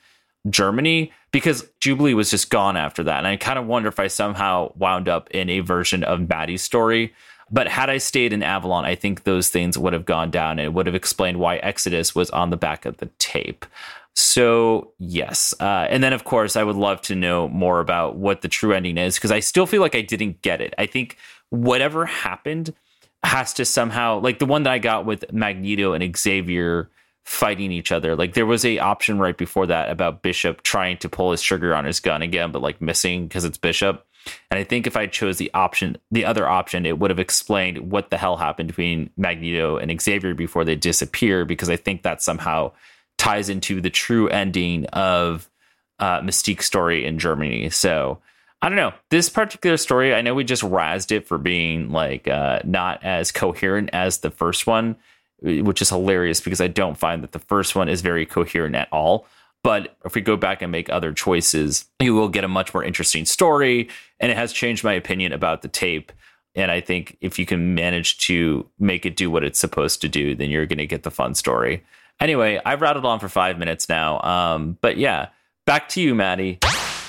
[0.48, 3.18] Germany because Jubilee was just gone after that.
[3.18, 6.62] And I kind of wonder if I somehow wound up in a version of Maddy's
[6.62, 7.12] story.
[7.52, 10.66] But had I stayed in Avalon, I think those things would have gone down and
[10.66, 13.66] it would have explained why Exodus was on the back of the tape.
[14.14, 15.54] So, yes.
[15.60, 18.72] Uh, and then, of course, I would love to know more about what the true
[18.72, 20.74] ending is because I still feel like I didn't get it.
[20.78, 21.16] I think
[21.50, 22.74] whatever happened
[23.22, 26.88] has to somehow, like the one that I got with Magneto and Xavier
[27.30, 28.16] fighting each other.
[28.16, 31.76] Like there was a option right before that about Bishop trying to pull his trigger
[31.76, 34.04] on his gun again, but like missing because it's Bishop.
[34.50, 37.92] And I think if I chose the option, the other option, it would have explained
[37.92, 41.44] what the hell happened between Magneto and Xavier before they disappear.
[41.44, 42.72] Because I think that somehow
[43.16, 45.48] ties into the true ending of
[46.00, 47.70] uh, Mystique's story in Germany.
[47.70, 48.18] So
[48.60, 50.12] I don't know this particular story.
[50.14, 54.32] I know we just razzed it for being like uh, not as coherent as the
[54.32, 54.96] first one,
[55.42, 58.88] which is hilarious because I don't find that the first one is very coherent at
[58.92, 59.26] all.
[59.62, 62.82] But if we go back and make other choices, you will get a much more
[62.82, 63.88] interesting story.
[64.18, 66.12] And it has changed my opinion about the tape.
[66.54, 70.08] And I think if you can manage to make it do what it's supposed to
[70.08, 71.84] do, then you're going to get the fun story.
[72.20, 74.20] Anyway, I've rattled on for five minutes now.
[74.22, 75.28] Um, but yeah,
[75.66, 76.58] back to you, Maddy.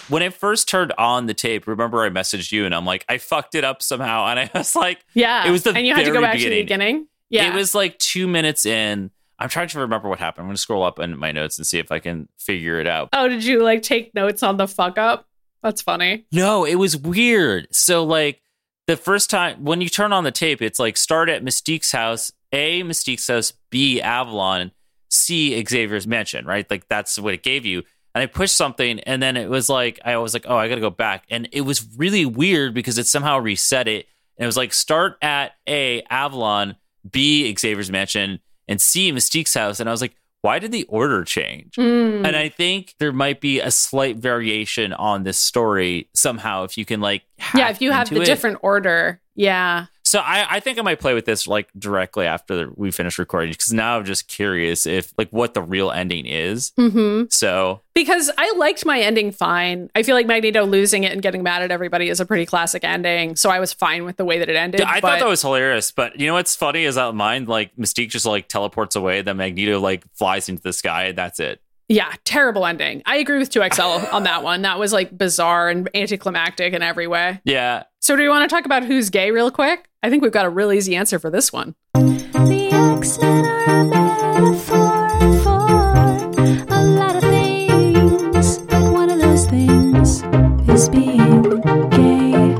[0.10, 3.18] When I first turned on the tape, remember I messaged you and I'm like, I
[3.18, 4.26] fucked it up somehow.
[4.32, 5.48] And I was like, Yeah.
[5.48, 7.08] It was the and you had to go back to the beginning.
[7.32, 7.52] Yeah.
[7.52, 9.10] It was like two minutes in.
[9.40, 10.44] I'm trying to remember what happened.
[10.44, 12.86] I'm going to scroll up in my notes and see if I can figure it
[12.86, 13.10] out.
[13.14, 15.26] oh, did you like take notes on the fuck up?
[15.64, 16.26] That's funny.
[16.32, 17.68] No, it was weird.
[17.72, 18.42] So, like,
[18.88, 22.32] the first time when you turn on the tape, it's like start at Mystique's house,
[22.52, 24.72] A, Mystique's house, B, Avalon,
[25.10, 26.70] C, Xavier's mansion, right?
[26.70, 27.84] Like that's what it gave you.
[28.14, 30.76] And I pushed something, and then it was like I was like, oh, I got
[30.76, 34.46] to go back, and it was really weird because it somehow reset it, and it
[34.46, 36.76] was like start at A Avalon,
[37.10, 41.24] B Xavier's mansion, and C Mystique's house, and I was like, why did the order
[41.24, 41.76] change?
[41.76, 42.26] Mm.
[42.26, 46.86] And I think there might be a slight variation on this story somehow if you
[46.86, 47.24] can like
[47.56, 48.26] yeah, if you have the it.
[48.26, 49.22] different order.
[49.36, 49.86] Yeah.
[50.12, 53.52] So I, I think I might play with this like directly after we finish recording
[53.52, 56.74] because now I'm just curious if like what the real ending is.
[56.76, 59.90] hmm So Because I liked my ending fine.
[59.96, 62.84] I feel like Magneto losing it and getting mad at everybody is a pretty classic
[62.84, 63.38] ending.
[63.38, 64.82] So I was fine with the way that it ended.
[64.82, 65.92] I but- thought that was hilarious.
[65.92, 69.38] But you know what's funny is that mine like Mystique just like teleports away, then
[69.38, 71.62] Magneto like flies into the sky, and that's it.
[71.88, 73.02] Yeah, terrible ending.
[73.06, 74.62] I agree with 2XL on that one.
[74.62, 77.42] That was like bizarre and anticlimactic in every way.
[77.44, 77.84] Yeah.
[78.00, 79.90] So, do you want to talk about who's gay real quick?
[80.04, 81.76] I think we've got a real easy answer for this one.
[81.94, 85.00] The X-Men are a metaphor
[85.44, 90.24] for a lot of things, but one of those things
[90.68, 91.44] is being
[91.92, 92.56] gay.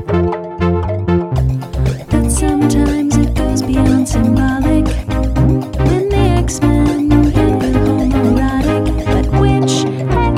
[2.10, 9.04] But sometimes it goes beyond symbolic, and the X-Men can be homoerotic.
[9.04, 9.84] But which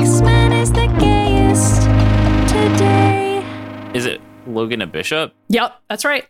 [0.01, 1.83] X-Men is the gayest
[2.49, 3.45] today?
[3.93, 5.35] Is it Logan and Bishop?
[5.49, 6.25] Yep, that's right.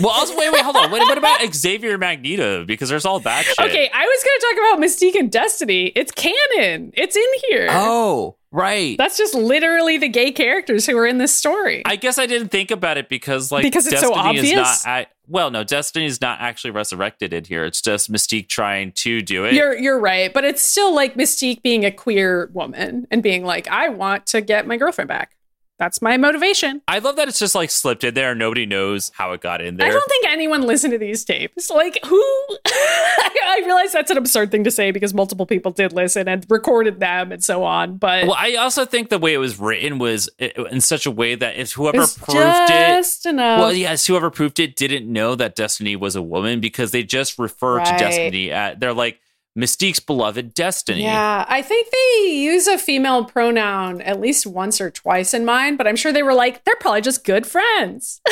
[0.00, 0.90] Well, also wait, wait, hold on.
[0.90, 2.64] What, what about Xavier Magneto?
[2.64, 3.58] Because there's all that shit.
[3.58, 5.86] Okay, I was going to talk about Mystique and Destiny.
[5.96, 7.68] It's canon, it's in here.
[7.70, 8.96] Oh, right.
[8.98, 11.82] That's just literally the gay characters who are in this story.
[11.86, 14.84] I guess I didn't think about it because like Because it's so Destiny is obvious?
[14.84, 14.90] not.
[14.90, 17.64] I, well, no, Destiny is not actually resurrected in here.
[17.64, 19.54] It's just Mystique trying to do it.
[19.54, 23.66] You're you're right, but it's still like Mystique being a queer woman and being like,
[23.68, 25.35] I want to get my girlfriend back.
[25.78, 26.80] That's my motivation.
[26.88, 28.34] I love that it's just like slipped in there.
[28.34, 29.86] Nobody knows how it got in there.
[29.86, 31.68] I don't think anyone listened to these tapes.
[31.68, 32.18] Like, who?
[32.66, 36.98] I realize that's an absurd thing to say because multiple people did listen and recorded
[36.98, 37.98] them and so on.
[37.98, 41.34] But well, I also think the way it was written was in such a way
[41.34, 43.60] that if whoever it's proved it, enough.
[43.60, 47.38] well, yes, whoever proved it didn't know that Destiny was a woman because they just
[47.38, 49.20] refer to Destiny at they're like
[49.56, 51.02] Mystique's beloved Destiny.
[51.02, 55.76] Yeah, I think they use a female pronoun at least once or twice in mine,
[55.76, 58.20] but I'm sure they were like, they're probably just good friends.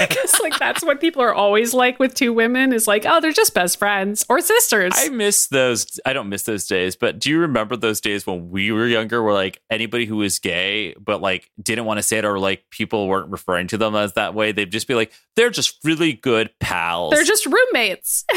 [0.00, 3.32] Because, like, that's what people are always like with two women is like, oh, they're
[3.32, 4.92] just best friends or sisters.
[4.96, 5.98] I miss those.
[6.04, 9.22] I don't miss those days, but do you remember those days when we were younger
[9.22, 12.64] where like anybody who was gay but like didn't want to say it or like
[12.70, 14.52] people weren't referring to them as that way?
[14.52, 17.12] They'd just be like, they're just really good pals.
[17.12, 18.24] they're just roommates.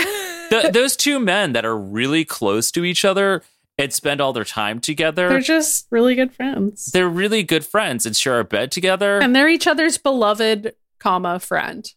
[0.49, 3.43] Th- those two men that are really close to each other
[3.77, 5.29] and spend all their time together.
[5.29, 6.87] they're just really good friends.
[6.87, 9.19] they're really good friends and share a bed together.
[9.21, 11.87] And they're each other's beloved, comma, friend.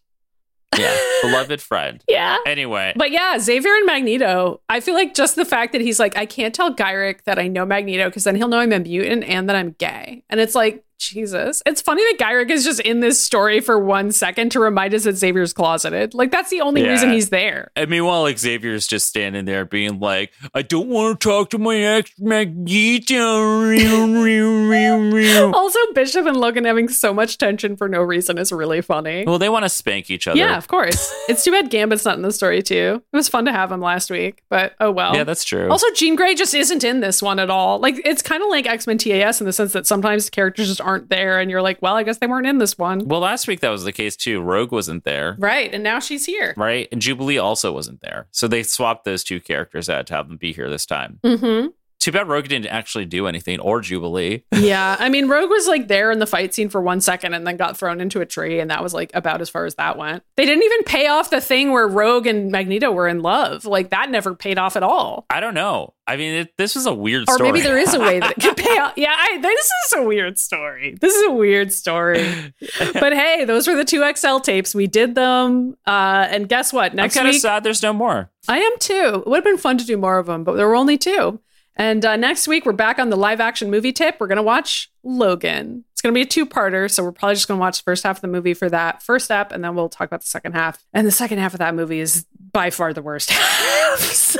[0.77, 2.03] yeah, beloved friend.
[2.07, 2.37] Yeah.
[2.45, 4.61] Anyway, But yeah, Xavier and Magneto.
[4.69, 7.47] I feel like just the fact that he's like, I can't tell Gyrich that I
[7.47, 10.23] know Magneto because then he'll know I'm a mutant and that I'm gay.
[10.29, 11.61] And it's like, Jesus.
[11.65, 15.03] It's funny that Gyrich is just in this story for one second to remind us
[15.03, 16.13] that Xavier's closeted.
[16.13, 16.89] Like, that's the only Yeah.
[16.91, 17.71] reason he's there.
[17.75, 21.57] and meanwhile, like, Xavier's just standing there being like, I don't want to talk to
[21.57, 23.71] my ex Magneto.
[25.53, 29.23] Also, Bishop and Logan having so much tension for no reason is really funny.
[29.25, 30.37] well, they want to spank each other.
[30.37, 31.13] Yeah, of course.
[31.29, 33.01] it's too bad Gambit's not in the story, too.
[33.11, 35.15] It was fun to have him last week, but oh well.
[35.15, 35.69] Yeah, that's true.
[35.69, 37.79] Also, Jean Grey just isn't in this one at all.
[37.79, 40.81] Like, it's kind of like X Men TAS in the sense that sometimes characters just
[40.81, 43.07] aren't there, and you're like, well, I guess they weren't in this one.
[43.07, 44.41] well, last week that was the case too.
[44.41, 45.35] Rogue wasn't there.
[45.39, 45.73] Right.
[45.73, 46.53] And now she's here.
[46.57, 46.87] Right.
[46.91, 48.27] And Jubilee also wasn't there.
[48.31, 51.19] So they swapped those two characters out to have them be here this time.
[51.23, 51.67] hmm
[52.01, 54.43] Too bad Rogue didn't actually do anything or Jubilee.
[54.61, 54.95] Yeah.
[54.99, 57.57] I mean, Rogue was like there in the fight scene for one second and then
[57.57, 60.23] got thrown into a tree, and that was like about as far as that went.
[60.37, 63.65] They didn't even pay off the thing where Rogue and Magneto were in love.
[63.65, 65.25] Like, that never paid off at all.
[65.31, 65.95] I don't know.
[66.05, 67.51] I mean, it, this is a weird Or story.
[67.51, 68.93] maybe there is a way that it could pay off.
[68.97, 70.95] Yeah, I, this is a weird story.
[71.01, 72.53] This is a weird story.
[72.93, 74.75] but hey, those were the two XL tapes.
[74.75, 75.75] We did them.
[75.87, 76.91] Uh, and guess what?
[76.99, 78.29] I'm kind of sad there's no more.
[78.47, 79.23] I am too.
[79.25, 81.39] It would have been fun to do more of them, but there were only two.
[81.75, 84.17] And uh, next week, we're back on the live action movie tip.
[84.19, 85.83] We're going to watch Logan.
[85.93, 86.91] It's going to be a two parter.
[86.91, 89.01] So we're probably just going to watch the first half of the movie for that
[89.01, 89.51] first step.
[89.51, 90.83] And then we'll talk about the second half.
[90.93, 93.99] And the second half of that movie is by far the worst half.
[93.99, 94.39] so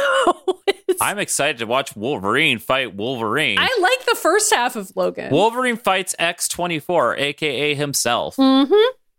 [1.00, 3.58] I'm excited to watch Wolverine fight Wolverine.
[3.60, 5.32] I like the first half of Logan.
[5.32, 8.36] Wolverine fights X24, aka himself.
[8.38, 8.64] hmm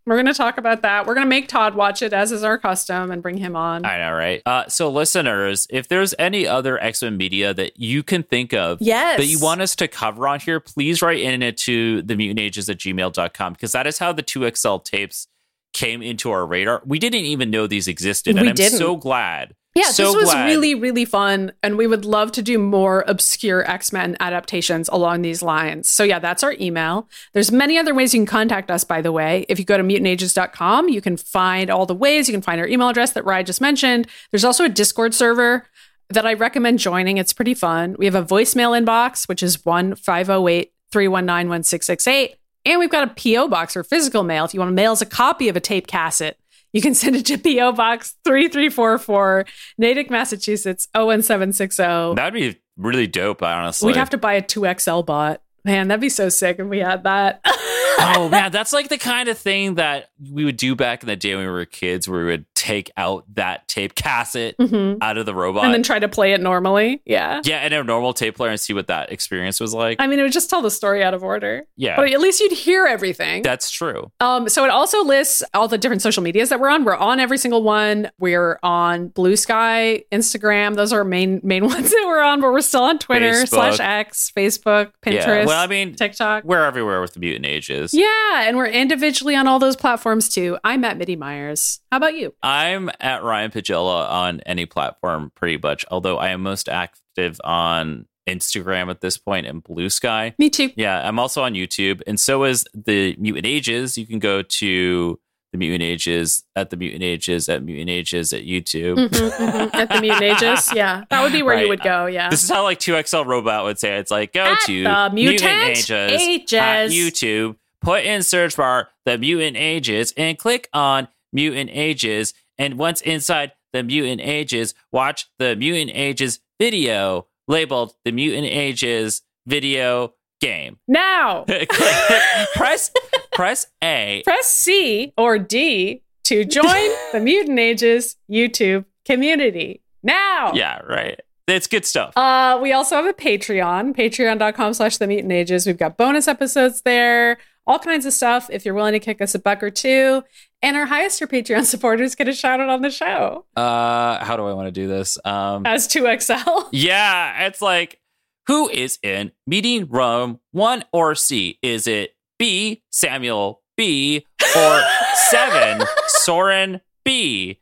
[0.05, 1.05] We're going to talk about that.
[1.05, 3.85] We're going to make Todd watch it as is our custom and bring him on.
[3.85, 4.41] I know, right?
[4.45, 8.79] Uh, so, listeners, if there's any other X Men media that you can think of
[8.81, 9.17] yes.
[9.17, 12.69] that you want us to cover on here, please write in it to the mutantages
[12.69, 15.27] at gmail.com because that is how the 2XL tapes
[15.73, 16.81] came into our radar.
[16.85, 18.35] We didn't even know these existed.
[18.35, 18.77] We and I'm didn't.
[18.77, 20.45] so glad Yeah, So this was glad.
[20.45, 21.51] really, really fun.
[21.63, 25.89] And we would love to do more obscure X Men adaptations along these lines.
[25.89, 27.09] So, yeah, that's our email.
[27.33, 29.47] There's many other ways you can contact us, by the way.
[29.49, 32.27] If you go to mutantages.com, you can find all the ways.
[32.27, 34.07] You can find our email address that Ryan just mentioned.
[34.31, 35.67] There's also a Discord server
[36.09, 37.17] that I recommend joining.
[37.17, 37.95] It's pretty fun.
[37.97, 42.35] We have a voicemail inbox, which is 1 508 319 1668.
[42.65, 43.47] And we've got a P.O.
[43.47, 44.45] box for physical mail.
[44.45, 46.37] If you want to mail us a copy of a tape cassette,
[46.73, 47.71] you can send it to P.O.
[47.73, 49.45] Box 3344,
[49.77, 52.15] Natick, Massachusetts, 01760.
[52.15, 53.87] That'd be really dope, honestly.
[53.87, 55.42] We'd have to buy a 2XL bot.
[55.65, 57.41] Man, that'd be so sick if we had that.
[57.45, 61.15] oh man, that's like the kind of thing that we would do back in the
[61.15, 64.97] day when we were kids, where we would take out that tape cassette Mhm.
[65.01, 65.65] out of the robot.
[65.65, 67.01] And then try to play it normally.
[67.05, 67.41] Yeah.
[67.43, 69.97] yeah, and a normal tape player and see what that experience was like.
[69.99, 71.63] I mean, it would just tell the story out of order.
[71.75, 73.41] yeah, But at least you'd hear everything.
[73.43, 74.11] that's true.
[74.21, 76.85] Um, so it also lists all the different social medias that we're on.
[76.85, 78.09] We're on every single one.
[78.17, 80.75] We're on Blue Sky, Instagram.
[80.75, 82.39] Those are our main main ones that we're on.
[82.39, 83.49] But we're still on Twitter Facebook.
[83.49, 85.52] slash X, Facebook, Pinterest, Yeah.
[85.53, 86.45] Well, I mean, TikTok.
[86.45, 87.93] we're everywhere with the mutant ages.
[87.93, 90.57] Yeah, and we're individually on all those platforms too.
[90.63, 91.79] I'm at MIDI Myers.
[91.91, 92.33] How about you?
[92.41, 98.07] I'm at Ryan Pagella on any platform pretty much, although I am most active on
[98.27, 100.33] Instagram at this point and Blue Sky.
[100.39, 100.71] Me too.
[100.75, 103.95] Yeah, I'm also on YouTube, and so is the Mutant Ages.
[103.95, 105.19] You can go to
[105.53, 108.95] the Mutant Ages at the Mutant Ages at Mutant Ages at YouTube.
[108.95, 109.69] Mhm, mhm.
[109.75, 110.69] At the Mutant Ages.
[110.73, 112.07] Yeah, that would be where you would go.
[112.07, 112.29] Yeah.
[112.29, 113.99] This is how like 2XL Robot would say it.
[113.99, 116.53] it's like go At to the Mutant Ages, Ages.
[116.53, 122.33] at YouTube, put in search bar the Mutant Ages and click on Mutant Ages.
[122.57, 129.21] And once inside the Mutant Ages, watch the Mutant Ages video labeled the Mutant Ages
[129.45, 130.13] video
[130.43, 130.77] game.
[130.87, 131.45] now,
[132.55, 132.91] press
[133.33, 134.21] press A.
[134.25, 136.63] press C or D to join
[137.11, 139.81] the Mutant Ages YouTube community.
[140.03, 140.51] Now.
[140.53, 141.19] Yeah, right.
[141.47, 142.15] It's good stuff.
[142.15, 145.67] Uh, we also have a Patreon, patreon.com slash the mutant ages.
[145.67, 147.37] We've got bonus episodes there,
[147.67, 150.23] all kinds of stuff if you're willing to kick us a buck or two.
[150.61, 154.37] And our highest tier Patreon supporters get a shout out on the show Uh, how
[154.37, 155.17] do I want to do this?
[155.25, 156.69] Um, as 2XL.
[156.71, 157.99] Yeah, it's like
[158.47, 161.57] who is in meeting room one or C?
[161.61, 164.25] Is it B, Samuel B,
[164.55, 164.81] or
[165.29, 167.59] seven, Soren B?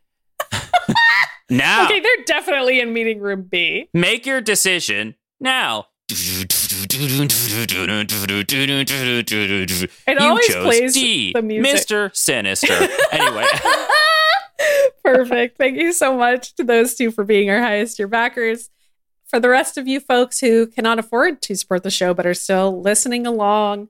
[1.49, 3.89] now, Okay, they're definitely in meeting room B.
[3.93, 5.87] make your decision now.
[8.87, 11.87] It you always plays D, the music.
[11.87, 12.15] Mr.
[12.15, 12.73] Sinister.
[13.11, 13.45] anyway,
[15.03, 15.57] Perfect.
[15.57, 18.69] Thank you so much to those two for being our highest tier backers.
[19.31, 22.33] For the rest of you folks who cannot afford to support the show but are
[22.33, 23.87] still listening along,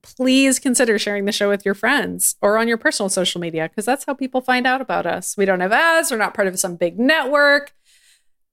[0.00, 3.84] please consider sharing the show with your friends or on your personal social media because
[3.84, 5.36] that's how people find out about us.
[5.36, 7.74] We don't have ads, we're not part of some big network.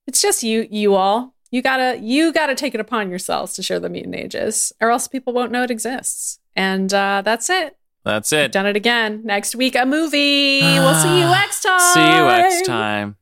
[0.07, 1.33] It's just you you all.
[1.51, 5.07] You gotta you gotta take it upon yourselves to share the mutant ages, or else
[5.07, 6.39] people won't know it exists.
[6.53, 7.77] And uh, that's it.
[8.03, 8.51] that's We've it.
[8.51, 9.21] done it again.
[9.23, 10.59] Next week, a movie.
[10.61, 11.79] we'll see you next time.
[11.93, 13.15] See you next time.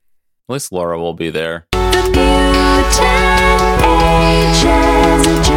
[0.49, 1.67] At least Laura will be there
[2.95, 5.52] ten ages.